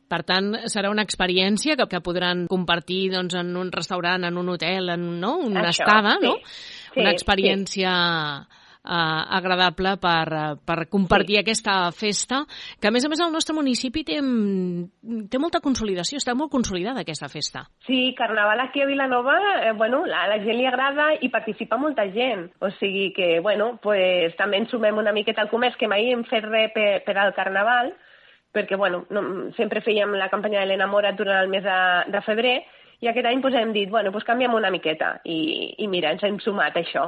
Per 0.07 0.21
tant, 0.23 0.53
serà 0.71 0.89
una 0.89 1.03
experiència 1.03 1.75
que, 1.75 1.87
que 1.91 1.99
podran 2.03 2.45
compartir 2.47 3.09
doncs, 3.11 3.35
en 3.35 3.55
un 3.59 3.71
restaurant, 3.73 4.23
en 4.23 4.37
un 4.39 4.53
hotel, 4.53 4.93
en 4.93 5.07
no? 5.19 5.35
una 5.43 5.67
Això, 5.67 5.83
estada, 5.83 6.15
sí. 6.21 6.29
no? 6.29 6.37
Sí, 6.47 7.01
una 7.03 7.11
experiència 7.11 7.91
eh, 8.87 9.21
agradable 9.37 9.97
per, 9.97 10.33
eh, 10.33 10.55
per 10.65 10.87
compartir 10.89 11.35
Sí. 11.35 11.41
aquesta 11.41 11.91
festa, 11.91 12.45
que 12.79 12.87
a 12.87 12.91
més 12.91 13.05
a 13.05 13.09
més 13.09 13.19
el 13.19 13.31
nostre 13.31 13.53
municipi 13.55 14.03
té, 14.03 14.21
mm, 14.21 15.27
té 15.29 15.37
molta 15.39 15.59
consolidació, 15.59 16.17
està 16.17 16.33
molt 16.33 16.51
consolidada 16.51 17.01
aquesta 17.01 17.27
festa. 17.27 17.67
Sí, 17.85 18.15
Carnaval 18.17 18.59
aquí 18.61 18.81
a 18.81 18.85
Vilanova, 18.85 19.37
eh, 19.63 19.73
bueno, 19.73 20.03
a 20.05 20.27
la 20.27 20.39
gent 20.39 20.57
li 20.57 20.65
agrada 20.65 21.13
i 21.19 21.29
participa 21.29 21.77
molta 21.77 22.09
gent. 22.11 22.51
O 22.59 22.71
sigui 22.79 23.13
que, 23.13 23.39
bueno, 23.41 23.79
pues, 23.81 24.35
també 24.37 24.57
ens 24.57 24.69
sumem 24.71 24.97
una 24.97 25.11
miqueta 25.11 25.41
al 25.41 25.49
comerç, 25.49 25.75
que 25.77 25.87
mai 25.87 26.11
hem 26.11 26.23
fet 26.23 26.43
res 26.43 26.71
per, 26.73 27.03
per 27.03 27.17
al 27.17 27.33
Carnaval, 27.33 27.93
perquè, 28.53 28.77
bueno, 28.77 29.05
no, 29.09 29.51
sempre 29.57 29.81
fèiem 29.81 30.15
la 30.17 30.29
campanya 30.29 30.61
de 30.61 30.67
l'enamorat 30.67 31.15
durant 31.17 31.43
el 31.43 31.49
mes 31.49 31.63
de, 31.63 32.11
de 32.11 32.21
febrer, 32.21 32.63
i 32.97 33.07
aquest 33.09 33.27
any 33.29 33.41
pues, 33.43 33.53
hem 33.53 33.73
dit, 33.75 33.89
bueno, 33.93 34.11
pues 34.11 34.25
canviem 34.25 34.55
una 34.57 34.71
miqueta. 34.73 35.11
I, 35.29 35.75
i 35.83 35.87
mira, 35.89 36.11
ens 36.15 36.23
hem 36.25 36.39
sumat 36.41 36.77
a 36.77 36.81
això. 36.81 37.03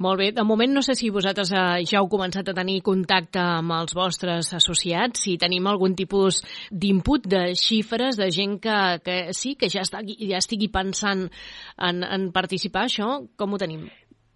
Molt 0.00 0.22
bé, 0.22 0.30
de 0.32 0.44
moment 0.48 0.72
no 0.72 0.82
sé 0.84 0.96
si 0.96 1.10
vosaltres 1.12 1.52
eh, 1.52 1.84
ja 1.88 2.00
heu 2.00 2.08
començat 2.08 2.48
a 2.48 2.56
tenir 2.56 2.80
contacte 2.86 3.42
amb 3.42 3.76
els 3.76 3.92
vostres 3.96 4.48
associats, 4.56 5.26
si 5.26 5.36
tenim 5.40 5.68
algun 5.68 5.96
tipus 5.98 6.40
d'input 6.72 7.28
de 7.28 7.42
xifres 7.60 8.16
de 8.16 8.30
gent 8.32 8.56
que, 8.64 8.78
que 9.04 9.18
sí, 9.36 9.54
que 9.60 9.68
ja, 9.68 9.84
està, 9.84 10.00
ja 10.00 10.40
estigui 10.40 10.70
pensant 10.72 11.26
en, 11.28 12.02
en 12.04 12.30
participar, 12.32 12.86
això, 12.88 13.18
com 13.36 13.52
ho 13.52 13.60
tenim? 13.60 13.84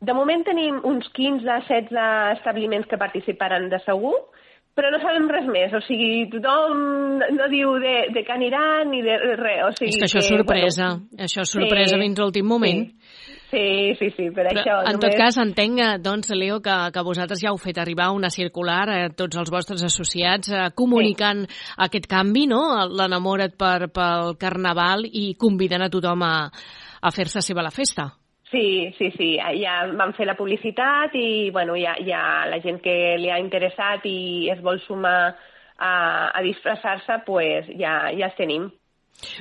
De 0.02 0.12
moment 0.18 0.44
tenim 0.44 0.80
uns 0.84 1.06
15-16 1.16 1.96
establiments 2.36 2.88
que 2.90 3.00
participaran 3.00 3.70
de 3.70 3.78
segur, 3.86 4.16
però 4.72 4.88
no 4.92 4.98
sabem 5.02 5.28
res 5.28 5.48
més, 5.52 5.74
o 5.76 5.82
sigui, 5.84 6.24
tothom 6.32 7.20
no 7.36 7.48
diu 7.52 7.74
de, 7.82 7.96
de 8.14 8.22
què 8.24 8.32
aniran 8.32 8.88
ni 8.92 9.02
de 9.04 9.18
res, 9.36 9.66
o 9.66 9.70
sigui 9.76 9.92
És 9.92 10.00
que 10.00 10.08
això 10.08 10.22
és 10.22 10.30
sorpresa, 10.32 10.88
Bueno, 10.96 11.26
això 11.26 11.44
és 11.44 11.52
sorpresa 11.58 11.92
Sí, 11.92 12.00
fins 12.00 12.18
a 12.18 12.24
l'últim 12.24 12.48
moment. 12.48 12.86
Sí, 13.52 13.92
sí, 13.98 14.08
sí, 14.16 14.30
per 14.32 14.46
Però, 14.46 14.62
això... 14.62 14.78
en 14.80 14.96
només... 14.96 15.02
tot 15.04 15.18
cas, 15.20 15.36
entenc, 15.42 15.82
eh, 15.84 15.98
doncs, 16.00 16.32
Leo, 16.32 16.62
que, 16.64 16.76
que 16.94 17.04
vosaltres 17.04 17.42
ja 17.42 17.50
heu 17.50 17.60
fet 17.60 17.76
arribar 17.82 18.08
una 18.16 18.30
circular 18.32 18.86
a 18.88 18.96
tots 19.12 19.36
els 19.42 19.52
vostres 19.52 19.84
associats 19.84 20.48
eh, 20.48 20.70
comunicant 20.72 21.44
aquest 21.84 22.08
canvi, 22.08 22.46
no?, 22.48 22.62
l'enamora't 22.88 23.58
per, 23.60 23.90
pel 23.92 24.38
Carnaval 24.40 25.04
i 25.04 25.34
convidant 25.36 25.84
a 25.84 25.92
tothom 25.92 26.24
a, 26.24 26.34
a 26.48 27.12
fer-se 27.12 27.44
seva 27.44 27.68
la 27.68 27.74
festa. 27.74 28.08
Sí, 28.52 28.92
sí, 28.98 29.08
sí, 29.16 29.28
ja 29.62 29.78
vam 29.96 30.12
fer 30.12 30.26
la 30.28 30.36
publicitat 30.36 31.14
i, 31.16 31.48
bueno, 31.50 31.72
ja, 31.80 31.94
ja 32.04 32.44
la 32.50 32.58
gent 32.60 32.82
que 32.84 33.16
li 33.16 33.30
ha 33.32 33.38
interessat 33.40 34.04
i 34.04 34.50
es 34.52 34.60
vol 34.60 34.76
sumar 34.84 35.32
a, 35.32 35.92
a 36.28 36.42
disfressar-se, 36.44 37.22
pues 37.24 37.70
ja, 37.80 38.10
ja 38.12 38.28
els 38.28 38.36
tenim. 38.36 38.68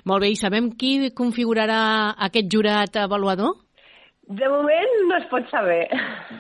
Molt 0.08 0.24
bé, 0.24 0.32
i 0.32 0.40
sabem 0.40 0.72
qui 0.80 1.12
configurarà 1.18 1.82
aquest 2.30 2.48
jurat 2.56 3.02
avaluador? 3.04 3.58
De 4.32 4.48
moment 4.48 4.94
no 5.10 5.18
es 5.18 5.28
pot 5.28 5.48
saber, 5.52 5.90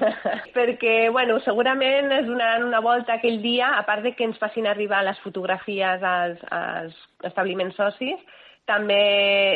perquè 0.56 1.10
bueno, 1.12 1.42
segurament 1.44 2.08
es 2.22 2.28
donaran 2.30 2.63
una 2.63 2.80
volta 2.80 3.18
aquell 3.18 3.42
dia, 3.44 3.74
a 3.75 3.84
part 3.84 4.06
de 4.06 4.13
que 4.16 4.24
ens 4.24 4.40
facin 4.40 4.70
arribar 4.70 5.04
les 5.04 5.20
fotografies 5.25 6.06
als, 6.08 6.40
als 6.56 6.96
establiments 7.28 7.75
socis, 7.75 8.22
també 8.70 8.98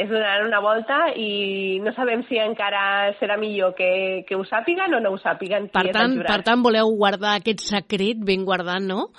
es 0.02 0.10
donaran 0.10 0.48
una 0.48 0.60
volta 0.64 0.98
i 1.16 1.80
no 1.84 1.94
sabem 1.96 2.24
si 2.28 2.40
encara 2.42 3.14
serà 3.20 3.38
millor 3.40 3.76
que, 3.78 4.26
que 4.28 4.36
ho 4.36 4.44
sàpiguen 4.48 4.98
o 4.98 5.02
no 5.04 5.14
ho 5.14 5.20
sàpiguen 5.22 5.70
Per 5.74 5.86
tant, 5.96 6.18
per 6.26 6.42
tant, 6.48 6.64
voleu 6.66 6.92
guardar 6.98 7.38
aquest 7.40 7.64
secret 7.64 8.24
ben 8.26 8.46
guardat, 8.48 8.84
no? 8.84 9.12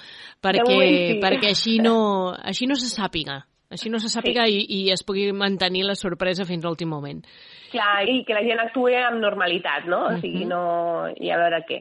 Perquè, 0.43 0.65
moment 0.67 0.97
sí. 0.97 1.21
perquè 1.23 1.53
així, 1.55 1.77
no, 1.83 1.99
així 2.37 2.69
no 2.69 2.77
se 2.79 2.91
sàpiga. 2.93 3.45
Així 3.73 3.91
no 3.91 3.99
se 3.99 4.11
sàpiga 4.13 4.45
sí. 4.47 4.61
i, 4.63 4.83
i 4.87 4.93
es 4.95 5.03
pugui 5.03 5.27
mantenir 5.35 5.83
la 5.89 5.97
sorpresa 5.99 6.47
fins 6.47 6.65
a 6.65 6.69
l'últim 6.69 6.91
moment. 6.93 7.25
Clar, 7.73 8.05
i 8.07 8.21
que 8.27 8.37
la 8.37 8.45
gent 8.47 8.63
actuï 8.63 8.95
amb 9.01 9.19
normalitat, 9.23 9.89
no? 9.91 10.05
O 10.13 10.19
sigui, 10.21 10.45
no... 10.47 10.61
I 11.19 11.33
a 11.35 11.41
veure 11.41 11.63
què. 11.67 11.81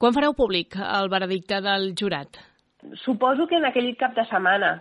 Quan 0.00 0.12
fareu 0.16 0.34
públic 0.36 0.76
el 0.76 1.08
veredicte 1.08 1.62
del 1.64 1.92
jurat? 1.96 2.36
Suposo 3.00 3.46
que 3.48 3.56
en 3.56 3.64
aquell 3.70 3.94
cap 3.96 4.12
de 4.18 4.26
setmana. 4.28 4.74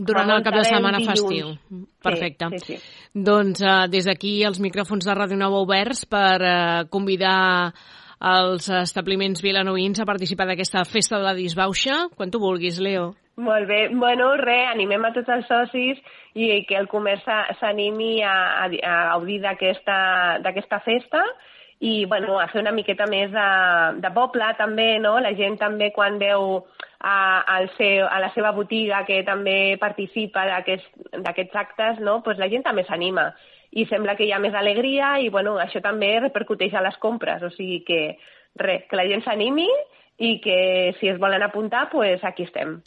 Durant 0.00 0.32
el 0.32 0.42
cap 0.46 0.56
de 0.56 0.64
setmana 0.64 1.00
festiu. 1.04 1.54
Perfecte. 2.02 2.50
Sí, 2.56 2.60
sí, 2.64 2.76
sí. 2.76 3.08
Doncs 3.30 3.62
uh, 3.62 3.86
des 3.92 4.08
d'aquí 4.08 4.40
els 4.48 4.60
micròfons 4.64 5.06
de 5.06 5.16
Ràdio 5.16 5.38
Nova 5.40 5.60
oberts 5.60 6.06
per 6.08 6.36
uh, 6.40 6.84
convidar 6.92 7.72
els 8.20 8.68
establiments 8.82 9.40
vilanovins 9.40 10.00
a 10.00 10.06
participar 10.08 10.46
d'aquesta 10.50 10.84
festa 10.84 11.16
de 11.16 11.24
la 11.24 11.36
disbauxa, 11.36 12.10
quan 12.16 12.32
tu 12.32 12.40
vulguis, 12.42 12.80
Leo. 12.80 13.14
Molt 13.40 13.68
bé. 13.68 13.86
Bueno, 13.96 14.34
res, 14.36 14.66
animem 14.74 15.06
a 15.08 15.12
tots 15.16 15.30
els 15.32 15.46
socis 15.48 16.00
i 16.36 16.50
que 16.68 16.76
el 16.76 16.88
comerç 16.90 17.24
s'animi 17.60 18.18
a, 18.20 18.34
a, 18.66 18.66
a 18.68 18.98
gaudir 19.14 19.40
d'aquesta 19.40 20.82
festa 20.84 21.24
i 21.80 22.04
bueno, 22.04 22.36
a 22.38 22.46
fer 22.52 22.60
una 22.60 22.74
miqueta 22.76 23.06
més 23.08 23.32
de, 23.32 23.48
de 24.04 24.10
poble 24.12 24.50
també, 24.58 24.98
no? 25.00 25.14
La 25.24 25.32
gent 25.38 25.56
també 25.56 25.88
quan 25.96 26.18
veu 26.20 26.66
a, 27.00 27.40
al 27.40 27.70
seu, 27.76 28.06
a 28.06 28.20
la 28.20 28.28
seva 28.34 28.52
botiga 28.52 29.04
que 29.08 29.22
també 29.24 29.76
participa 29.80 30.44
d'aquests 30.48 31.24
aquest, 31.32 31.56
actes, 31.56 32.00
no? 32.04 32.20
pues 32.22 32.38
la 32.38 32.48
gent 32.52 32.66
també 32.66 32.84
s'anima 32.84 33.30
i 33.70 33.86
sembla 33.86 34.16
que 34.18 34.26
hi 34.26 34.32
ha 34.34 34.42
més 34.42 34.54
alegria 34.54 35.14
i 35.22 35.30
bueno, 35.30 35.56
això 35.62 35.80
també 35.82 36.18
repercuteix 36.20 36.74
a 36.74 36.84
les 36.84 36.96
compres, 36.98 37.42
o 37.42 37.50
sigui 37.54 37.80
que 37.86 38.00
res, 38.58 38.86
que 38.90 38.98
la 38.98 39.06
gent 39.08 39.22
s'animi 39.24 39.68
i 40.20 40.38
que 40.44 40.94
si 41.00 41.08
es 41.08 41.18
volen 41.18 41.42
apuntar, 41.42 41.88
pues 41.90 42.24
aquí 42.24 42.44
estem. 42.44 42.80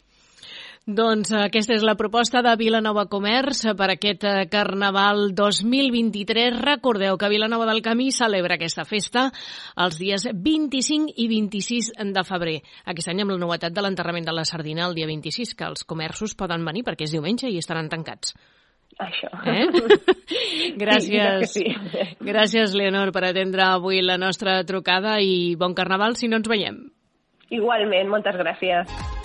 Doncs 0.84 1.30
aquesta 1.32 1.72
és 1.72 1.84
la 1.86 1.94
proposta 1.96 2.42
de 2.44 2.50
Vilanova 2.60 3.06
Comerç 3.08 3.62
per 3.72 3.86
aquest 3.94 4.26
eh, 4.28 4.32
Carnaval 4.52 5.30
2023. 5.32 6.58
Recordeu 6.60 7.16
que 7.16 7.30
Vilanova 7.32 7.64
del 7.70 7.80
Camí 7.80 8.10
celebra 8.12 8.58
aquesta 8.58 8.84
festa 8.84 9.30
els 9.80 9.96
dies 9.96 10.28
25 10.28 11.14
i 11.16 11.28
26 11.30 11.88
de 12.12 12.26
febrer. 12.28 12.58
Aquest 12.84 13.08
any 13.08 13.24
amb 13.24 13.32
la 13.32 13.40
novetat 13.40 13.72
de 13.72 13.86
l'enterrament 13.86 14.28
de 14.28 14.36
la 14.36 14.44
sardina 14.44 14.84
el 14.84 14.98
dia 14.98 15.08
26, 15.08 15.54
que 15.56 15.64
els 15.64 15.88
comerços 15.88 16.36
poden 16.36 16.68
venir 16.68 16.84
perquè 16.84 17.08
és 17.08 17.16
diumenge 17.16 17.48
i 17.48 17.56
estaran 17.64 17.88
tancats. 17.88 18.36
Això. 19.00 19.32
Eh? 19.40 19.64
Gràcies. 20.84 21.48
Sí, 21.48 21.64
sí. 21.64 22.08
Gràcies, 22.20 22.76
Leonor, 22.76 23.08
per 23.16 23.24
atendre 23.32 23.70
avui 23.70 24.04
la 24.04 24.20
nostra 24.20 24.60
trucada 24.68 25.16
i 25.24 25.56
bon 25.56 25.72
Carnaval 25.72 26.20
si 26.20 26.28
no 26.28 26.44
ens 26.44 26.52
veiem. 26.52 26.82
Igualment, 27.48 28.12
moltes 28.12 28.36
gràcies. 28.36 29.23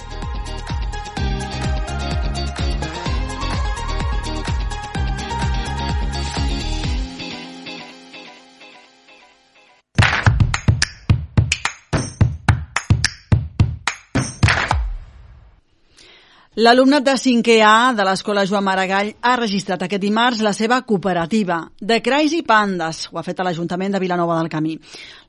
L'alumnat 16.59 17.05
de 17.05 17.13
5è 17.15 17.61
A 17.63 17.93
de 17.95 18.03
l'Escola 18.03 18.43
Joan 18.43 18.65
Maragall 18.65 19.13
ha 19.23 19.35
registrat 19.39 19.85
aquest 19.85 20.01
dimarts 20.03 20.41
la 20.43 20.51
seva 20.51 20.81
cooperativa 20.83 21.61
de 21.79 22.01
Crais 22.03 22.33
i. 22.35 22.41
Ho 22.43 23.19
ha 23.19 23.23
fet 23.23 23.39
a 23.39 23.45
l'Ajuntament 23.47 23.93
de 23.95 24.01
Vilanova 24.03 24.35
del 24.41 24.49
Camí. 24.51 24.73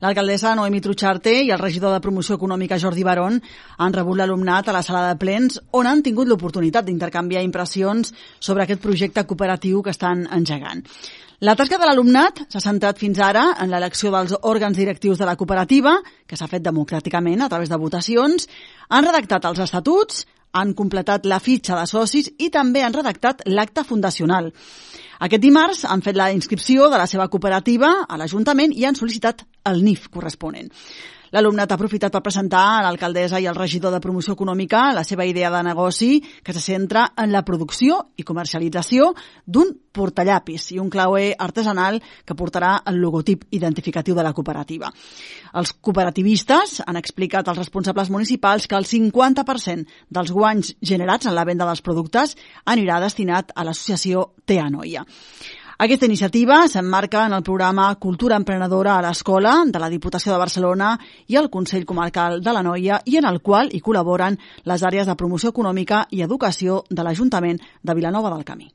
L'alcaldessa 0.01 0.51
Noemi 0.59 0.81
Trucharte 0.81 1.31
i 1.45 1.53
el 1.55 1.61
regidor 1.61 1.93
de 1.93 2.01
Promoció 2.03 2.35
Econòmica 2.35 2.79
Jordi 2.83 3.05
Barón 3.07 3.39
han 3.77 3.95
rebut 3.95 4.17
l'alumnat 4.17 4.67
a 4.67 4.75
la 4.75 4.81
sala 4.83 5.05
de 5.07 5.19
plens 5.21 5.61
on 5.71 5.87
han 5.87 6.03
tingut 6.03 6.27
l'oportunitat 6.27 6.83
d'intercanviar 6.83 7.45
impressions 7.47 8.11
sobre 8.39 8.65
aquest 8.65 8.83
projecte 8.83 9.23
cooperatiu 9.23 9.81
que 9.81 9.95
estan 9.95 10.27
engegant. 10.35 10.83
La 11.39 11.55
tasca 11.55 11.79
de 11.79 11.87
l'alumnat 11.87 12.43
s'ha 12.49 12.59
centrat 12.59 12.99
fins 12.99 13.23
ara 13.23 13.53
en 13.55 13.71
l'elecció 13.71 14.11
dels 14.11 14.35
òrgans 14.41 14.75
directius 14.75 15.17
de 15.17 15.25
la 15.25 15.37
cooperativa, 15.39 15.95
que 16.27 16.35
s'ha 16.35 16.51
fet 16.51 16.61
democràticament 16.61 17.39
a 17.41 17.49
través 17.49 17.71
de 17.71 17.79
votacions, 17.79 18.49
han 18.89 19.07
redactat 19.07 19.47
els 19.47 19.63
estatuts, 19.63 20.25
han 20.51 20.73
completat 20.73 21.25
la 21.25 21.39
fitxa 21.39 21.77
de 21.79 21.85
socis 21.87 22.29
i 22.39 22.49
també 22.53 22.83
han 22.83 22.93
redactat 22.93 23.45
l'acte 23.47 23.83
fundacional. 23.87 24.51
Aquest 25.21 25.43
dimarts 25.43 25.85
han 25.85 26.01
fet 26.01 26.17
la 26.17 26.31
inscripció 26.33 26.89
de 26.89 26.97
la 26.97 27.07
seva 27.07 27.27
cooperativa 27.29 27.91
a 28.09 28.17
l'Ajuntament 28.17 28.73
i 28.73 28.85
han 28.85 28.97
sol·licitat 28.97 29.45
el 29.69 29.83
NIF 29.85 30.09
corresponent. 30.09 30.71
L'alumnat 31.31 31.71
ha 31.71 31.77
aprofitat 31.79 32.11
per 32.11 32.19
presentar 32.25 32.61
a 32.73 32.79
l'alcaldessa 32.83 33.39
i 33.39 33.45
al 33.47 33.55
regidor 33.55 33.93
de 33.93 34.01
promoció 34.03 34.33
econòmica 34.35 34.89
la 34.91 35.05
seva 35.07 35.23
idea 35.23 35.47
de 35.53 35.61
negoci 35.63 36.17
que 36.43 36.51
se 36.51 36.59
centra 36.59 37.05
en 37.15 37.31
la 37.31 37.45
producció 37.47 38.01
i 38.19 38.25
comercialització 38.27 39.13
d'un 39.47 39.71
portallapis 39.95 40.65
i 40.75 40.79
un 40.83 40.89
clauer 40.91 41.29
artesanal 41.39 42.01
que 42.27 42.35
portarà 42.35 42.73
el 42.91 42.99
logotip 42.99 43.45
identificatiu 43.55 44.15
de 44.15 44.27
la 44.27 44.33
cooperativa. 44.35 44.91
Els 45.55 45.71
cooperativistes 45.79 46.81
han 46.85 46.99
explicat 46.99 47.47
als 47.47 47.63
responsables 47.63 48.11
municipals 48.11 48.67
que 48.67 48.75
el 48.75 48.87
50% 48.91 49.87
dels 50.09 50.35
guanys 50.35 50.75
generats 50.83 51.31
en 51.31 51.35
la 51.35 51.47
venda 51.47 51.67
dels 51.67 51.83
productes 51.83 52.35
anirà 52.65 52.99
destinat 52.99 53.55
a 53.55 53.63
l'associació 53.63 54.33
Teanoia. 54.43 55.07
Aquesta 55.81 56.05
iniciativa 56.05 56.67
s'emmarca 56.69 57.23
en 57.25 57.33
el 57.33 57.41
programa 57.41 57.87
Cultura 57.95 58.35
Emprenedora 58.37 58.99
a 58.99 59.01
l'Escola 59.01 59.63
de 59.65 59.79
la 59.81 59.87
Diputació 59.89 60.29
de 60.29 60.37
Barcelona 60.37 60.91
i 61.25 61.39
el 61.41 61.47
Consell 61.49 61.87
Comarcal 61.89 62.35
de 62.45 62.51
la 62.53 62.61
Noia 62.61 62.99
i 63.09 63.17
en 63.17 63.25
el 63.25 63.39
qual 63.41 63.71
hi 63.73 63.79
col·laboren 63.81 64.37
les 64.69 64.83
àrees 64.85 65.09
de 65.09 65.15
promoció 65.17 65.49
econòmica 65.49 66.03
i 66.11 66.21
educació 66.21 66.83
de 66.91 67.01
l'Ajuntament 67.01 67.57
de 67.81 67.95
Vilanova 67.97 68.29
del 68.29 68.45
Camí. 68.45 68.69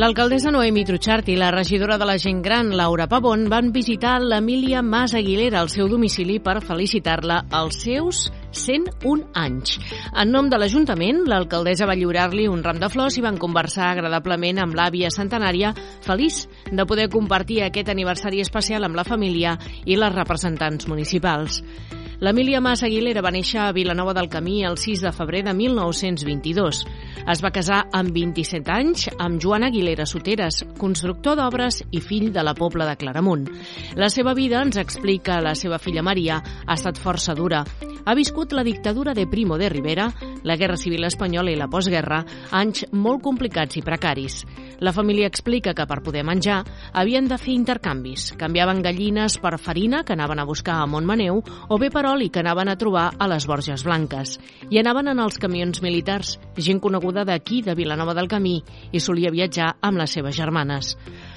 L'alcaldessa 0.00 0.50
Noemi 0.50 0.86
Truchart 0.88 1.28
i 1.28 1.36
la 1.36 1.52
regidora 1.52 2.00
de 2.00 2.08
la 2.08 2.16
gent 2.16 2.40
gran, 2.40 2.72
Laura 2.72 3.04
Pavón, 3.06 3.50
van 3.52 3.68
visitar 3.76 4.16
l'Emília 4.24 4.80
Mas 4.80 5.12
Aguilera 5.12 5.60
al 5.60 5.68
seu 5.68 5.92
domicili 5.92 6.40
per 6.40 6.62
felicitar-la 6.64 7.42
als 7.50 7.82
seus 7.84 8.30
101 8.56 9.26
anys. 9.36 9.76
En 10.16 10.32
nom 10.32 10.48
de 10.50 10.58
l'Ajuntament, 10.60 11.22
l'alcaldessa 11.28 11.88
va 11.88 11.98
lliurar-li 11.98 12.48
un 12.48 12.64
ram 12.64 12.80
de 12.80 12.90
flors 12.92 13.18
i 13.20 13.24
van 13.24 13.38
conversar 13.42 13.92
agradablement 13.92 14.62
amb 14.64 14.78
l'àvia 14.78 15.12
centenària, 15.12 15.74
feliç 16.06 16.46
de 16.72 16.88
poder 16.88 17.10
compartir 17.12 17.62
aquest 17.62 17.92
aniversari 17.92 18.40
especial 18.40 18.88
amb 18.88 18.96
la 18.96 19.04
família 19.04 19.58
i 19.84 20.00
les 20.00 20.16
representants 20.16 20.88
municipals. 20.88 21.62
L'Emília 22.18 22.62
Mas 22.64 22.80
Aguilera 22.80 23.20
va 23.20 23.28
néixer 23.28 23.58
a 23.60 23.72
Vilanova 23.76 24.14
del 24.16 24.30
Camí 24.32 24.62
el 24.64 24.78
6 24.80 25.02
de 25.04 25.10
febrer 25.12 25.42
de 25.44 25.52
1922. 25.52 26.78
Es 27.28 27.42
va 27.44 27.50
casar 27.52 27.82
amb 27.92 28.14
27 28.16 28.72
anys 28.72 29.10
amb 29.20 29.36
Joan 29.42 29.66
Aguilera 29.66 30.06
Soteres, 30.08 30.62
constructor 30.80 31.36
d'obres 31.36 31.82
i 31.92 32.00
fill 32.00 32.30
de 32.32 32.44
la 32.46 32.54
Pobla 32.56 32.86
de 32.88 32.96
Claramunt. 32.96 33.44
La 34.00 34.08
seva 34.08 34.32
vida, 34.32 34.62
ens 34.64 34.80
explica 34.80 35.42
la 35.44 35.52
seva 35.54 35.76
filla 35.76 36.06
Maria, 36.06 36.40
ha 36.64 36.78
estat 36.78 36.96
força 36.96 37.36
dura. 37.36 37.66
Ha 38.06 38.14
viscut 38.14 38.54
la 38.54 38.64
dictadura 38.64 39.12
de 39.12 39.26
Primo 39.26 39.58
de 39.58 39.68
Rivera, 39.68 40.08
la 40.44 40.56
Guerra 40.56 40.76
Civil 40.78 41.04
Espanyola 41.04 41.50
i 41.50 41.56
la 41.58 41.68
postguerra, 41.68 42.22
anys 42.54 42.86
molt 42.92 43.20
complicats 43.24 43.76
i 43.76 43.82
precaris. 43.82 44.44
La 44.78 44.92
família 44.92 45.26
explica 45.26 45.74
que 45.74 45.88
per 45.90 46.02
poder 46.04 46.22
menjar 46.24 46.60
havien 46.94 47.26
de 47.28 47.36
fer 47.36 47.56
intercanvis. 47.56 48.30
Canviaven 48.38 48.80
gallines 48.84 49.40
per 49.42 49.56
farina 49.58 50.04
que 50.04 50.14
anaven 50.14 50.38
a 50.38 50.46
buscar 50.46 50.78
a 50.80 50.86
Montmaneu 50.86 51.42
o 51.42 51.78
bé 51.82 51.90
per 51.90 52.05
oli 52.06 52.28
que 52.30 52.40
anaven 52.40 52.68
a 52.68 52.76
trobar 52.78 53.10
a 53.18 53.26
les 53.28 53.46
Borges 53.46 53.84
Blanques. 53.84 54.36
I 54.70 54.78
anaven 54.80 55.08
en 55.12 55.20
els 55.22 55.38
camions 55.42 55.82
militars, 55.82 56.36
gent 56.56 56.80
coneguda 56.80 57.24
d'aquí, 57.26 57.62
de 57.62 57.74
Vilanova 57.74 58.14
del 58.14 58.28
Camí, 58.28 58.60
i 58.92 59.00
solia 59.00 59.32
viatjar 59.34 59.74
amb 59.80 59.98
les 60.00 60.14
seves 60.16 60.36
germanes. 60.36 60.94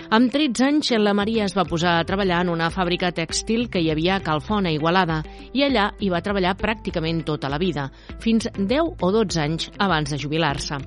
Amb 0.09 0.31
13 0.33 0.65
anys, 0.65 0.91
la 0.97 1.13
Maria 1.13 1.43
es 1.45 1.53
va 1.53 1.67
posar 1.69 1.99
a 1.99 2.05
treballar 2.05 2.39
en 2.41 2.49
una 2.49 2.71
fàbrica 2.73 3.11
tèxtil 3.13 3.67
que 3.69 3.81
hi 3.83 3.91
havia 3.93 4.15
a 4.15 4.23
Calfona, 4.25 4.71
Igualada, 4.73 5.19
i 5.53 5.61
allà 5.67 5.91
hi 5.99 6.09
va 6.09 6.23
treballar 6.25 6.55
pràcticament 6.57 7.21
tota 7.27 7.49
la 7.49 7.59
vida, 7.61 7.91
fins 8.23 8.49
10 8.57 8.95
o 9.05 9.11
12 9.13 9.43
anys 9.43 9.69
abans 9.77 10.09
de 10.09 10.17
jubilar-se. 10.17 10.79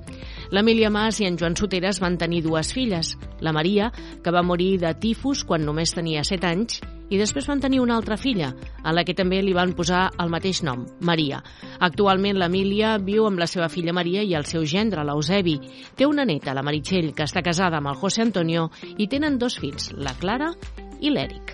L'Emília 0.51 0.91
Mas 0.91 1.21
i 1.23 1.29
en 1.29 1.39
Joan 1.39 1.55
Soteres 1.57 2.03
van 2.03 2.19
tenir 2.19 2.43
dues 2.43 2.73
filles, 2.75 3.15
la 3.41 3.55
Maria, 3.55 3.93
que 4.23 4.35
va 4.35 4.43
morir 4.43 4.81
de 4.83 4.91
tifus 4.99 5.47
quan 5.47 5.63
només 5.65 5.95
tenia 5.95 6.27
7 6.27 6.51
anys, 6.51 6.83
i 7.13 7.21
després 7.21 7.47
van 7.51 7.61
tenir 7.61 7.83
una 7.83 7.99
altra 8.01 8.17
filla, 8.17 8.53
a 8.83 8.93
la 8.97 9.05
que 9.05 9.15
també 9.15 9.43
li 9.45 9.53
van 9.57 9.75
posar 9.77 10.07
el 10.23 10.33
mateix 10.33 10.63
nom, 10.65 10.87
Maria. 11.05 11.43
Actualment 11.79 12.41
l'Emília 12.41 12.97
viu 12.99 13.29
amb 13.29 13.43
la 13.43 13.51
seva 13.51 13.69
filla 13.73 13.93
Maria 13.93 14.25
i 14.25 14.33
el 14.39 14.49
seu 14.49 14.65
gendre, 14.65 15.05
l'Eusebi. 15.05 15.59
Té 15.97 16.09
una 16.09 16.25
neta, 16.25 16.57
la 16.57 16.65
Meritxell, 16.65 17.13
que 17.13 17.29
està 17.29 17.45
casada 17.45 17.83
amb 17.83 17.93
el 17.93 18.01
José 18.01 18.25
Antonio 18.25 18.71
i 18.97 19.11
tenen 19.13 19.39
dos 19.39 19.61
fills, 19.61 19.93
la 19.93 20.17
Clara 20.19 20.55
i 21.01 21.13
l'Èric. 21.13 21.52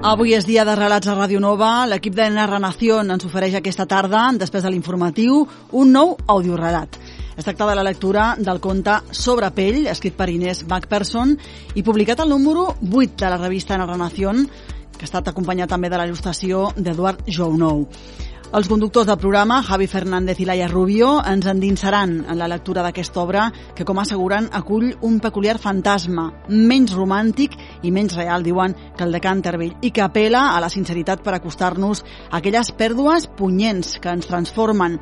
Avui 0.00 0.32
és 0.32 0.46
dia 0.48 0.62
de 0.64 0.72
relats 0.72 1.10
a 1.10 1.12
Ràdio 1.12 1.42
Nova. 1.44 1.84
L'equip 1.84 2.14
de 2.16 2.24
Narranación 2.32 3.12
ens 3.12 3.26
ofereix 3.28 3.58
aquesta 3.58 3.84
tarda, 3.84 4.22
després 4.40 4.64
de 4.64 4.70
l'informatiu, 4.72 5.42
un 5.76 5.92
nou 5.92 6.14
audiorelat. 6.24 6.96
Es 7.36 7.44
tracta 7.44 7.66
de 7.68 7.74
la 7.76 7.84
lectura 7.84 8.30
del 8.40 8.62
conte 8.64 8.94
Sobre 9.12 9.50
pell, 9.52 9.82
escrit 9.92 10.16
per 10.16 10.30
Inés 10.32 10.64
Macpherson 10.64 11.36
i 11.76 11.84
publicat 11.84 12.24
al 12.24 12.32
número 12.32 12.70
8 12.80 13.20
de 13.20 13.28
la 13.28 13.42
revista 13.42 13.76
Narranación, 13.76 14.46
que 14.96 15.04
ha 15.04 15.10
estat 15.10 15.28
acompanyat 15.28 15.68
també 15.68 15.92
de 15.92 16.00
la 16.00 16.08
il·lustració 16.08 16.70
d'Eduard 16.80 17.28
Jounou. 17.28 17.84
Els 18.50 18.66
conductors 18.66 19.06
del 19.06 19.18
programa, 19.22 19.60
Javi 19.62 19.86
Fernández 19.86 20.40
i 20.42 20.44
Laia 20.48 20.66
Rubio, 20.66 21.20
ens 21.22 21.44
endinsaran 21.46 22.16
en 22.26 22.38
la 22.38 22.48
lectura 22.50 22.82
d'aquesta 22.82 23.20
obra 23.22 23.44
que, 23.78 23.84
com 23.86 24.00
asseguren, 24.02 24.48
acull 24.50 24.88
un 25.06 25.20
peculiar 25.22 25.54
fantasma, 25.62 26.24
menys 26.48 26.90
romàntic 26.96 27.54
i 27.86 27.92
menys 27.94 28.16
real, 28.18 28.42
diuen, 28.42 28.74
que 28.96 29.06
el 29.06 29.14
de 29.14 29.20
Canterville, 29.22 29.78
i 29.86 29.92
que 29.94 30.02
apela 30.02 30.48
a 30.50 30.58
la 30.64 30.72
sinceritat 30.74 31.22
per 31.22 31.36
acostar-nos 31.36 32.02
a 32.02 32.40
aquelles 32.40 32.72
pèrdues 32.74 33.28
punyents 33.38 34.00
que 34.02 34.10
ens 34.10 34.26
transformen. 34.26 34.98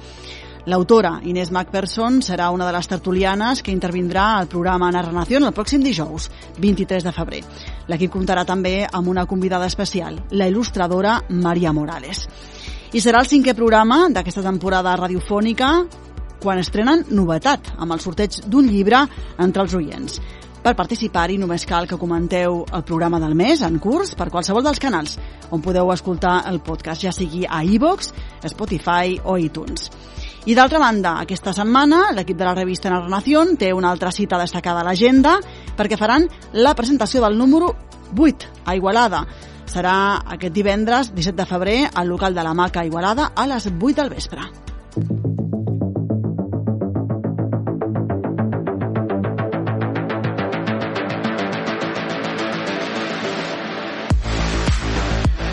L'autora, 0.69 1.15
Inés 1.25 1.49
Macpherson, 1.49 2.21
serà 2.21 2.51
una 2.53 2.69
de 2.69 2.77
les 2.77 2.93
tertulianes 2.93 3.65
que 3.65 3.73
intervindrà 3.73 4.27
al 4.37 4.53
programa 4.53 4.93
Narració 4.93 5.41
el 5.41 5.57
pròxim 5.57 5.81
dijous, 5.81 6.29
23 6.61 7.09
de 7.09 7.17
febrer. 7.17 7.43
L'equip 7.89 8.13
comptarà 8.13 8.45
també 8.45 8.83
amb 8.85 9.09
una 9.09 9.25
convidada 9.25 9.73
especial, 9.73 10.21
la 10.37 10.53
il·lustradora 10.53 11.23
Maria 11.31 11.73
Morales. 11.73 12.27
I 12.89 13.03
serà 13.05 13.21
el 13.21 13.29
cinquè 13.29 13.53
programa 13.53 14.07
d'aquesta 14.09 14.41
temporada 14.41 14.95
radiofònica 14.97 15.69
quan 16.41 16.61
estrenen 16.63 17.03
novetat, 17.13 17.75
amb 17.77 17.93
el 17.93 18.01
sorteig 18.01 18.39
d'un 18.49 18.65
llibre 18.65 19.03
entre 19.37 19.67
els 19.67 19.75
oients. 19.77 20.15
Per 20.65 20.73
participar-hi 20.75 21.37
només 21.39 21.67
cal 21.69 21.85
que 21.87 21.99
comenteu 22.01 22.63
el 22.65 22.85
programa 22.89 23.21
del 23.21 23.35
mes 23.37 23.61
en 23.67 23.77
curs 23.79 24.15
per 24.17 24.31
qualsevol 24.33 24.65
dels 24.65 24.81
canals 24.81 25.19
on 25.53 25.61
podeu 25.61 25.93
escoltar 25.93 26.39
el 26.49 26.63
podcast, 26.65 27.05
ja 27.05 27.13
sigui 27.13 27.45
a 27.45 27.61
iVox, 27.63 28.11
Spotify 28.49 29.19
o 29.23 29.37
iTunes. 29.37 29.91
I 30.49 30.57
d'altra 30.57 30.81
banda, 30.81 31.19
aquesta 31.21 31.53
setmana 31.53 32.07
l'equip 32.17 32.41
de 32.41 32.49
la 32.49 32.57
revista 32.57 32.89
Narración 32.89 33.59
té 33.61 33.69
una 33.77 33.93
altra 33.93 34.15
cita 34.17 34.41
destacada 34.41 34.81
a 34.81 34.89
l'agenda 34.89 35.37
perquè 35.77 36.01
faran 36.01 36.25
la 36.57 36.73
presentació 36.75 37.21
del 37.21 37.37
número 37.37 37.75
8 38.17 38.65
a 38.65 38.77
Igualada 38.81 39.27
serà 39.69 39.97
aquest 40.37 40.55
divendres 40.55 41.13
17 41.15 41.37
de 41.43 41.47
febrer 41.47 41.79
al 41.95 42.09
local 42.09 42.35
de 42.35 42.47
la 42.47 42.55
Maca 42.55 42.85
Igualada 42.85 43.33
a 43.35 43.47
les 43.47 43.69
8 43.69 43.95
del 44.03 44.11
vespre. 44.11 45.48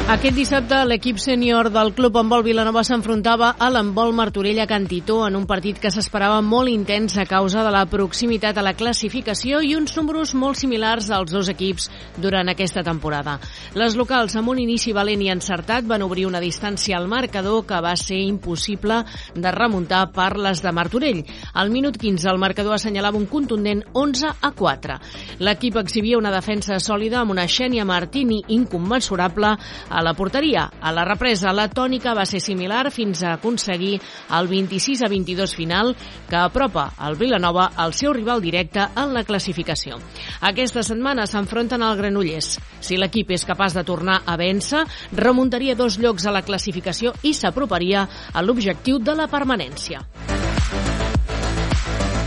Aquest 0.05 0.35
dissabte 0.37 0.77
l'equip 0.85 1.17
sènior 1.17 1.71
del 1.73 1.89
Club 1.97 2.19
Handbol 2.19 2.43
Vilanova 2.45 2.83
s'enfrontava 2.85 3.47
a 3.57 3.71
l'handbol 3.73 4.11
Martorella 4.13 4.67
Cantitó 4.69 5.15
en 5.25 5.33
un 5.33 5.47
partit 5.49 5.79
que 5.81 5.89
s'esperava 5.89 6.43
molt 6.45 6.69
intens 6.69 7.15
a 7.17 7.23
causa 7.25 7.63
de 7.65 7.71
la 7.73 7.81
proximitat 7.89 8.59
a 8.61 8.63
la 8.67 8.75
classificació 8.77 9.63
i 9.65 9.73
uns 9.73 9.95
números 9.97 10.35
molt 10.37 10.59
similars 10.61 11.07
als 11.09 11.33
dos 11.33 11.49
equips 11.49 11.89
durant 12.21 12.51
aquesta 12.53 12.83
temporada. 12.85 13.39
Les 13.73 13.95
locals, 13.97 14.35
amb 14.37 14.51
un 14.53 14.61
inici 14.61 14.93
valent 14.93 15.23
i 15.25 15.31
encertat, 15.33 15.87
van 15.89 16.05
obrir 16.05 16.27
una 16.29 16.43
distància 16.43 16.99
al 16.99 17.09
marcador 17.09 17.65
que 17.65 17.81
va 17.81 17.95
ser 17.97 18.21
impossible 18.27 19.01
de 19.33 19.55
remuntar 19.57 20.03
per 20.13 20.35
les 20.37 20.61
de 20.61 20.69
Martorell. 20.69 21.23
Al 21.55 21.73
minut 21.73 21.97
15 21.97 22.29
el 22.29 22.43
marcador 22.45 22.77
assenyalava 22.77 23.17
un 23.17 23.25
contundent 23.25 23.81
11 23.91 24.35
a 24.37 24.53
4. 24.53 25.01
L'equip 25.41 25.81
exhibia 25.81 26.21
una 26.21 26.35
defensa 26.37 26.77
sòlida 26.77 27.23
amb 27.23 27.33
una 27.33 27.49
Xènia 27.49 27.89
Martini 27.89 28.43
inconmensurable 28.53 29.57
a 29.95 30.03
la 30.03 30.13
porteria. 30.13 30.67
A 30.81 30.91
la 30.91 31.05
represa, 31.07 31.53
la 31.55 31.69
tònica 31.71 32.13
va 32.17 32.25
ser 32.27 32.41
similar 32.43 32.91
fins 32.91 33.23
a 33.23 33.37
aconseguir 33.37 33.95
el 34.35 34.49
26 34.51 35.05
a 35.07 35.09
22 35.09 35.55
final 35.55 35.95
que 36.27 36.35
apropa 36.35 36.89
el 37.07 37.15
Vilanova 37.15 37.71
al 37.79 37.95
seu 37.95 38.11
rival 38.13 38.43
directe 38.43 38.83
en 38.83 39.15
la 39.15 39.23
classificació. 39.23 40.01
Aquesta 40.41 40.83
setmana 40.83 41.25
s'enfronten 41.31 41.81
al 41.81 41.95
Granollers. 41.95 42.57
Si 42.83 42.99
l'equip 42.99 43.31
és 43.31 43.47
capaç 43.47 43.79
de 43.79 43.87
tornar 43.87 44.21
a 44.25 44.35
vèncer, 44.35 44.83
remuntaria 45.15 45.79
dos 45.79 45.95
llocs 45.97 46.27
a 46.27 46.35
la 46.35 46.43
classificació 46.43 47.15
i 47.23 47.33
s'aproparia 47.33 48.07
a 48.33 48.43
l'objectiu 48.43 48.99
de 48.99 49.15
la 49.15 49.31
permanència. 49.31 50.03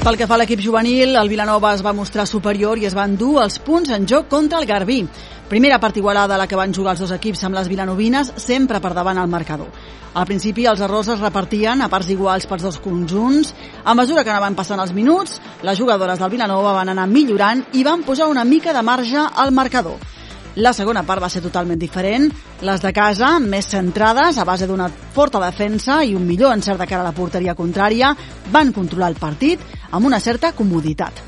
Pel 0.09 0.16
que 0.16 0.25
fa 0.25 0.38
a 0.38 0.40
l'equip 0.40 0.62
juvenil, 0.64 1.11
el 1.21 1.29
Vilanova 1.29 1.75
es 1.77 1.83
va 1.85 1.92
mostrar 1.92 2.25
superior 2.25 2.79
i 2.81 2.87
es 2.88 2.94
van 2.97 3.18
dur 3.21 3.42
els 3.42 3.59
punts 3.61 3.90
en 3.92 4.07
joc 4.09 4.31
contra 4.33 4.57
el 4.57 4.64
Garbí. 4.64 5.03
Primera 5.51 5.77
part 5.83 5.99
igualada 6.01 6.33
a 6.33 6.38
la 6.40 6.47
que 6.49 6.57
van 6.57 6.73
jugar 6.73 6.94
els 6.94 7.03
dos 7.05 7.12
equips 7.12 7.44
amb 7.44 7.59
les 7.59 7.68
vilanovines, 7.68 8.31
sempre 8.40 8.81
per 8.81 8.94
davant 8.97 9.21
al 9.21 9.29
marcador. 9.29 9.68
Al 10.14 10.25
principi 10.25 10.64
els 10.64 10.81
errors 10.81 11.12
es 11.12 11.21
repartien 11.21 11.85
a 11.85 11.90
parts 11.92 12.09
iguals 12.09 12.49
pels 12.49 12.64
dos 12.64 12.81
conjunts. 12.81 13.53
A 13.85 13.92
mesura 13.92 14.25
que 14.25 14.33
anaven 14.33 14.57
passant 14.57 14.81
els 14.81 14.97
minuts, 14.97 15.42
les 15.61 15.77
jugadores 15.77 16.25
del 16.25 16.33
Vilanova 16.33 16.73
van 16.73 16.88
anar 16.88 17.05
millorant 17.07 17.66
i 17.77 17.85
van 17.85 18.01
posar 18.09 18.33
una 18.33 18.49
mica 18.49 18.73
de 18.73 18.83
marge 18.83 19.21
al 19.21 19.53
marcador. 19.53 20.01
La 20.57 20.73
segona 20.73 21.05
part 21.07 21.23
va 21.23 21.29
ser 21.29 21.42
totalment 21.44 21.79
diferent. 21.79 22.31
Les 22.64 22.81
de 22.81 22.94
casa, 22.97 23.35
més 23.38 23.68
centrades, 23.68 24.40
a 24.40 24.47
base 24.49 24.66
d'una 24.66 24.88
forta 24.88 25.38
defensa 25.44 26.01
i 26.03 26.16
un 26.16 26.25
millor 26.27 26.57
encert 26.57 26.81
de 26.81 26.88
cara 26.88 27.05
a 27.05 27.11
la 27.12 27.14
porteria 27.14 27.55
contrària, 27.55 28.14
van 28.51 28.73
controlar 28.73 29.12
el 29.12 29.21
partit 29.21 29.61
amb 29.90 30.07
una 30.07 30.20
certa 30.20 30.53
comoditat. 30.53 31.24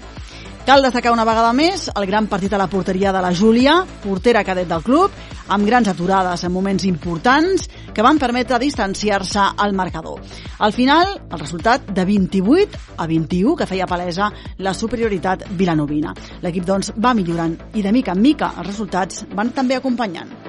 Cal 0.66 0.84
destacar 0.84 1.10
una 1.10 1.24
vegada 1.24 1.52
més 1.56 1.88
el 1.96 2.06
gran 2.06 2.26
partit 2.28 2.52
a 2.52 2.58
la 2.60 2.68
porteria 2.70 3.10
de 3.12 3.20
la 3.24 3.32
Júlia, 3.34 3.80
portera 4.04 4.44
cadet 4.44 4.68
del 4.68 4.84
club, 4.84 5.10
amb 5.50 5.66
grans 5.66 5.88
aturades 5.90 6.44
en 6.44 6.52
moments 6.52 6.84
importants 6.86 7.64
que 7.94 8.04
van 8.06 8.20
permetre 8.22 8.60
distanciar-se 8.62 9.46
al 9.56 9.72
marcador. 9.74 10.20
Al 10.58 10.72
final, 10.72 11.16
el 11.30 11.40
resultat 11.40 11.88
de 11.90 12.04
28 12.04 12.78
a 12.98 13.06
21 13.06 13.56
que 13.56 13.66
feia 13.66 13.88
palesa 13.90 14.30
la 14.58 14.74
superioritat 14.74 15.48
vilanovina. 15.58 16.14
L'equip 16.44 16.68
doncs 16.68 16.92
va 16.94 17.16
millorant 17.18 17.56
i 17.74 17.82
de 17.82 17.92
mica 17.92 18.14
en 18.14 18.22
mica 18.22 18.52
els 18.56 18.70
resultats 18.70 19.24
van 19.34 19.50
també 19.56 19.80
acompanyant. 19.80 20.39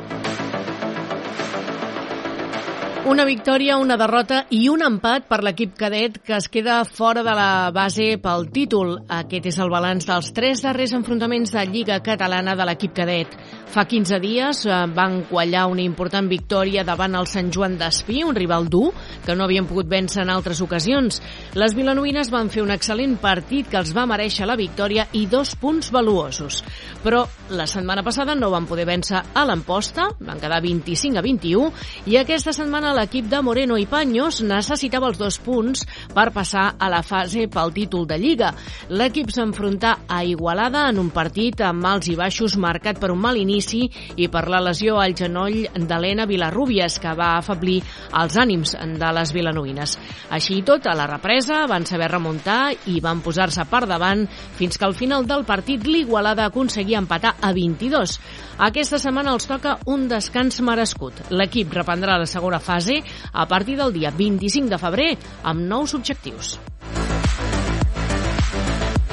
Una 3.04 3.24
victòria, 3.26 3.80
una 3.82 3.96
derrota 3.98 4.44
i 4.54 4.68
un 4.70 4.84
empat 4.86 5.24
per 5.26 5.40
l'equip 5.42 5.72
cadet 5.74 6.20
que 6.22 6.36
es 6.38 6.46
queda 6.54 6.76
fora 6.86 7.24
de 7.26 7.34
la 7.34 7.72
base 7.74 8.20
pel 8.22 8.46
títol. 8.54 8.92
Aquest 9.10 9.48
és 9.50 9.58
el 9.58 9.72
balanç 9.74 10.06
dels 10.06 10.30
tres 10.38 10.62
darrers 10.62 10.94
enfrontaments 10.94 11.56
de 11.56 11.64
Lliga 11.66 11.98
Catalana 12.06 12.54
de 12.54 12.68
l'equip 12.70 12.94
cadet. 12.94 13.34
Fa 13.72 13.86
15 13.88 14.18
dies 14.20 14.66
eh, 14.68 14.78
van 14.92 15.22
quallar 15.30 15.62
una 15.72 15.80
important 15.86 16.26
victòria 16.28 16.84
davant 16.84 17.14
el 17.16 17.28
Sant 17.32 17.54
Joan 17.56 17.78
d'Espí, 17.80 18.18
un 18.28 18.36
rival 18.36 18.66
dur 18.68 18.90
que 19.24 19.32
no 19.32 19.46
havien 19.46 19.64
pogut 19.70 19.88
vèncer 19.88 20.26
en 20.26 20.32
altres 20.34 20.60
ocasions. 20.60 21.22
Les 21.56 21.72
vilanovines 21.78 22.28
van 22.34 22.52
fer 22.52 22.66
un 22.66 22.74
excel·lent 22.76 23.16
partit 23.24 23.70
que 23.72 23.80
els 23.80 23.94
va 23.96 24.04
mereixer 24.12 24.44
la 24.50 24.58
victòria 24.60 25.06
i 25.16 25.22
dos 25.32 25.54
punts 25.56 25.88
valuosos. 25.96 26.58
Però 27.06 27.22
la 27.56 27.64
setmana 27.64 28.04
passada 28.04 28.36
no 28.36 28.50
van 28.52 28.68
poder 28.68 28.84
vèncer 28.90 29.22
a 29.40 29.46
l'Amposta, 29.48 30.10
van 30.20 30.44
quedar 30.44 30.60
25 30.68 31.22
a 31.22 31.24
21, 31.24 31.72
i 32.12 32.20
aquesta 32.20 32.52
setmana 32.52 32.92
l'equip 32.98 33.32
de 33.32 33.40
Moreno 33.40 33.80
i 33.80 33.88
Paños 33.88 34.42
necessitava 34.44 35.08
els 35.08 35.22
dos 35.22 35.40
punts 35.40 35.86
per 36.12 36.28
passar 36.36 36.74
a 36.76 36.92
la 36.92 37.02
fase 37.08 37.48
pel 37.48 37.72
títol 37.72 38.04
de 38.04 38.20
Lliga. 38.20 38.52
L'equip 38.92 39.32
s'enfrontà 39.32 40.02
a 40.12 40.26
Igualada 40.28 40.90
en 40.92 41.00
un 41.00 41.16
partit 41.16 41.64
amb 41.64 41.88
mals 41.88 42.12
i 42.12 42.20
baixos 42.20 42.60
marcat 42.60 43.00
per 43.00 43.16
un 43.16 43.24
mal 43.24 43.40
inici 43.40 43.61
i 43.72 44.28
per 44.32 44.48
la 44.50 44.62
lesió 44.64 44.98
al 45.00 45.16
genoll 45.18 45.68
d'Helena 45.76 46.26
Vilarrubias, 46.30 46.98
que 47.02 47.14
va 47.18 47.36
afablir 47.38 47.80
els 48.18 48.38
ànims 48.38 48.74
de 48.76 49.12
les 49.18 49.34
vilanovines. 49.36 49.98
Així 50.32 50.58
i 50.60 50.66
tot, 50.68 50.88
a 50.88 50.96
la 50.98 51.08
represa 51.10 51.66
van 51.70 51.86
saber 51.86 52.10
remuntar 52.12 52.74
i 52.92 53.00
van 53.04 53.22
posar-se 53.22 53.66
per 53.70 53.86
davant 53.90 54.26
fins 54.58 54.78
que 54.78 54.88
al 54.88 54.98
final 54.98 55.28
del 55.28 55.46
partit 55.46 55.86
l'Igualada 55.88 56.48
aconseguia 56.50 57.02
empatar 57.02 57.36
a 57.42 57.54
22. 57.54 58.18
Aquesta 58.62 59.00
setmana 59.02 59.36
els 59.36 59.48
toca 59.50 59.78
un 59.90 60.08
descans 60.12 60.62
merescut. 60.66 61.24
L'equip 61.32 61.74
reprendrà 61.74 62.18
la 62.22 62.30
segona 62.30 62.60
fase 62.60 63.02
a 63.32 63.48
partir 63.48 63.78
del 63.78 63.94
dia 63.94 64.12
25 64.12 64.70
de 64.70 64.82
febrer 64.82 65.10
amb 65.44 65.66
nous 65.68 65.96
objectius. 65.98 66.58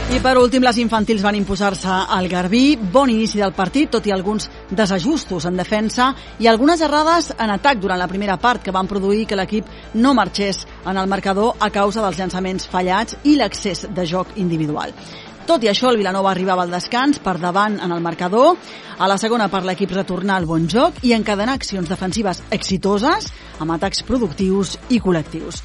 I 0.08 0.22
per 0.24 0.38
últim, 0.40 0.62
les 0.64 0.78
infantils 0.80 1.20
van 1.20 1.36
imposar-se 1.36 1.92
al 2.16 2.30
Garbí. 2.32 2.78
Bon 2.80 3.10
inici 3.12 3.42
del 3.42 3.52
partit, 3.52 3.90
tot 3.92 4.06
i 4.08 4.12
alguns 4.14 4.46
desajustos 4.70 5.44
en 5.44 5.58
defensa 5.60 6.14
i 6.40 6.48
algunes 6.48 6.80
errades 6.80 7.28
en 7.36 7.52
atac 7.52 7.76
durant 7.82 8.00
la 8.00 8.08
primera 8.08 8.38
part 8.40 8.62
que 8.64 8.72
van 8.72 8.88
produir 8.88 9.26
que 9.28 9.36
l'equip 9.36 9.68
no 10.00 10.14
marxés 10.16 10.62
en 10.86 10.96
el 10.96 11.12
marcador 11.12 11.60
a 11.60 11.68
causa 11.68 12.00
dels 12.00 12.16
llançaments 12.22 12.64
fallats 12.72 13.18
i 13.24 13.36
l'accés 13.36 13.84
de 13.92 14.06
joc 14.08 14.32
individual. 14.40 14.96
Tot 15.44 15.64
i 15.64 15.68
això, 15.68 15.92
el 15.92 16.00
Vilanova 16.00 16.32
arribava 16.32 16.64
al 16.64 16.72
descans 16.72 17.20
per 17.20 17.36
davant 17.40 17.76
en 17.80 17.92
el 17.92 18.00
marcador. 18.00 18.56
A 18.98 19.08
la 19.08 19.18
segona 19.20 19.50
part 19.52 19.68
l'equip 19.68 19.92
retornar 19.92 20.40
al 20.40 20.48
bon 20.48 20.66
joc 20.72 21.04
i 21.04 21.12
encadenar 21.16 21.54
accions 21.60 21.88
defensives 21.88 22.42
exitoses 22.50 23.28
amb 23.60 23.76
atacs 23.76 24.02
productius 24.08 24.78
i 24.88 25.00
col·lectius. 25.04 25.60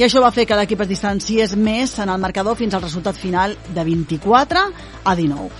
I 0.00 0.04
això 0.06 0.22
va 0.24 0.30
fer 0.32 0.46
que 0.48 0.56
l'equip 0.56 0.80
es 0.80 0.88
distanciés 0.88 1.50
més 1.60 1.90
en 2.00 2.08
el 2.08 2.20
marcador 2.22 2.54
fins 2.56 2.72
al 2.72 2.80
resultat 2.80 3.18
final 3.20 3.52
de 3.76 3.82
24 3.84 4.62
a 5.04 5.12
19. 5.18 5.50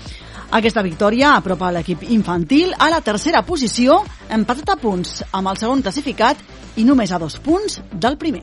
Aquesta 0.57 0.81
victòria 0.81 1.35
apropa 1.35 1.69
l'equip 1.69 2.07
infantil 2.09 2.73
a 2.73 2.87
la 2.89 3.03
tercera 3.05 3.43
posició, 3.45 3.99
empatat 4.33 4.73
a 4.73 4.79
punts 4.81 5.21
amb 5.29 5.53
el 5.53 5.61
segon 5.61 5.85
classificat 5.85 6.41
i 6.81 6.87
només 6.89 7.13
a 7.13 7.21
dos 7.21 7.37
punts 7.37 7.83
del 7.93 8.17
primer. 8.17 8.41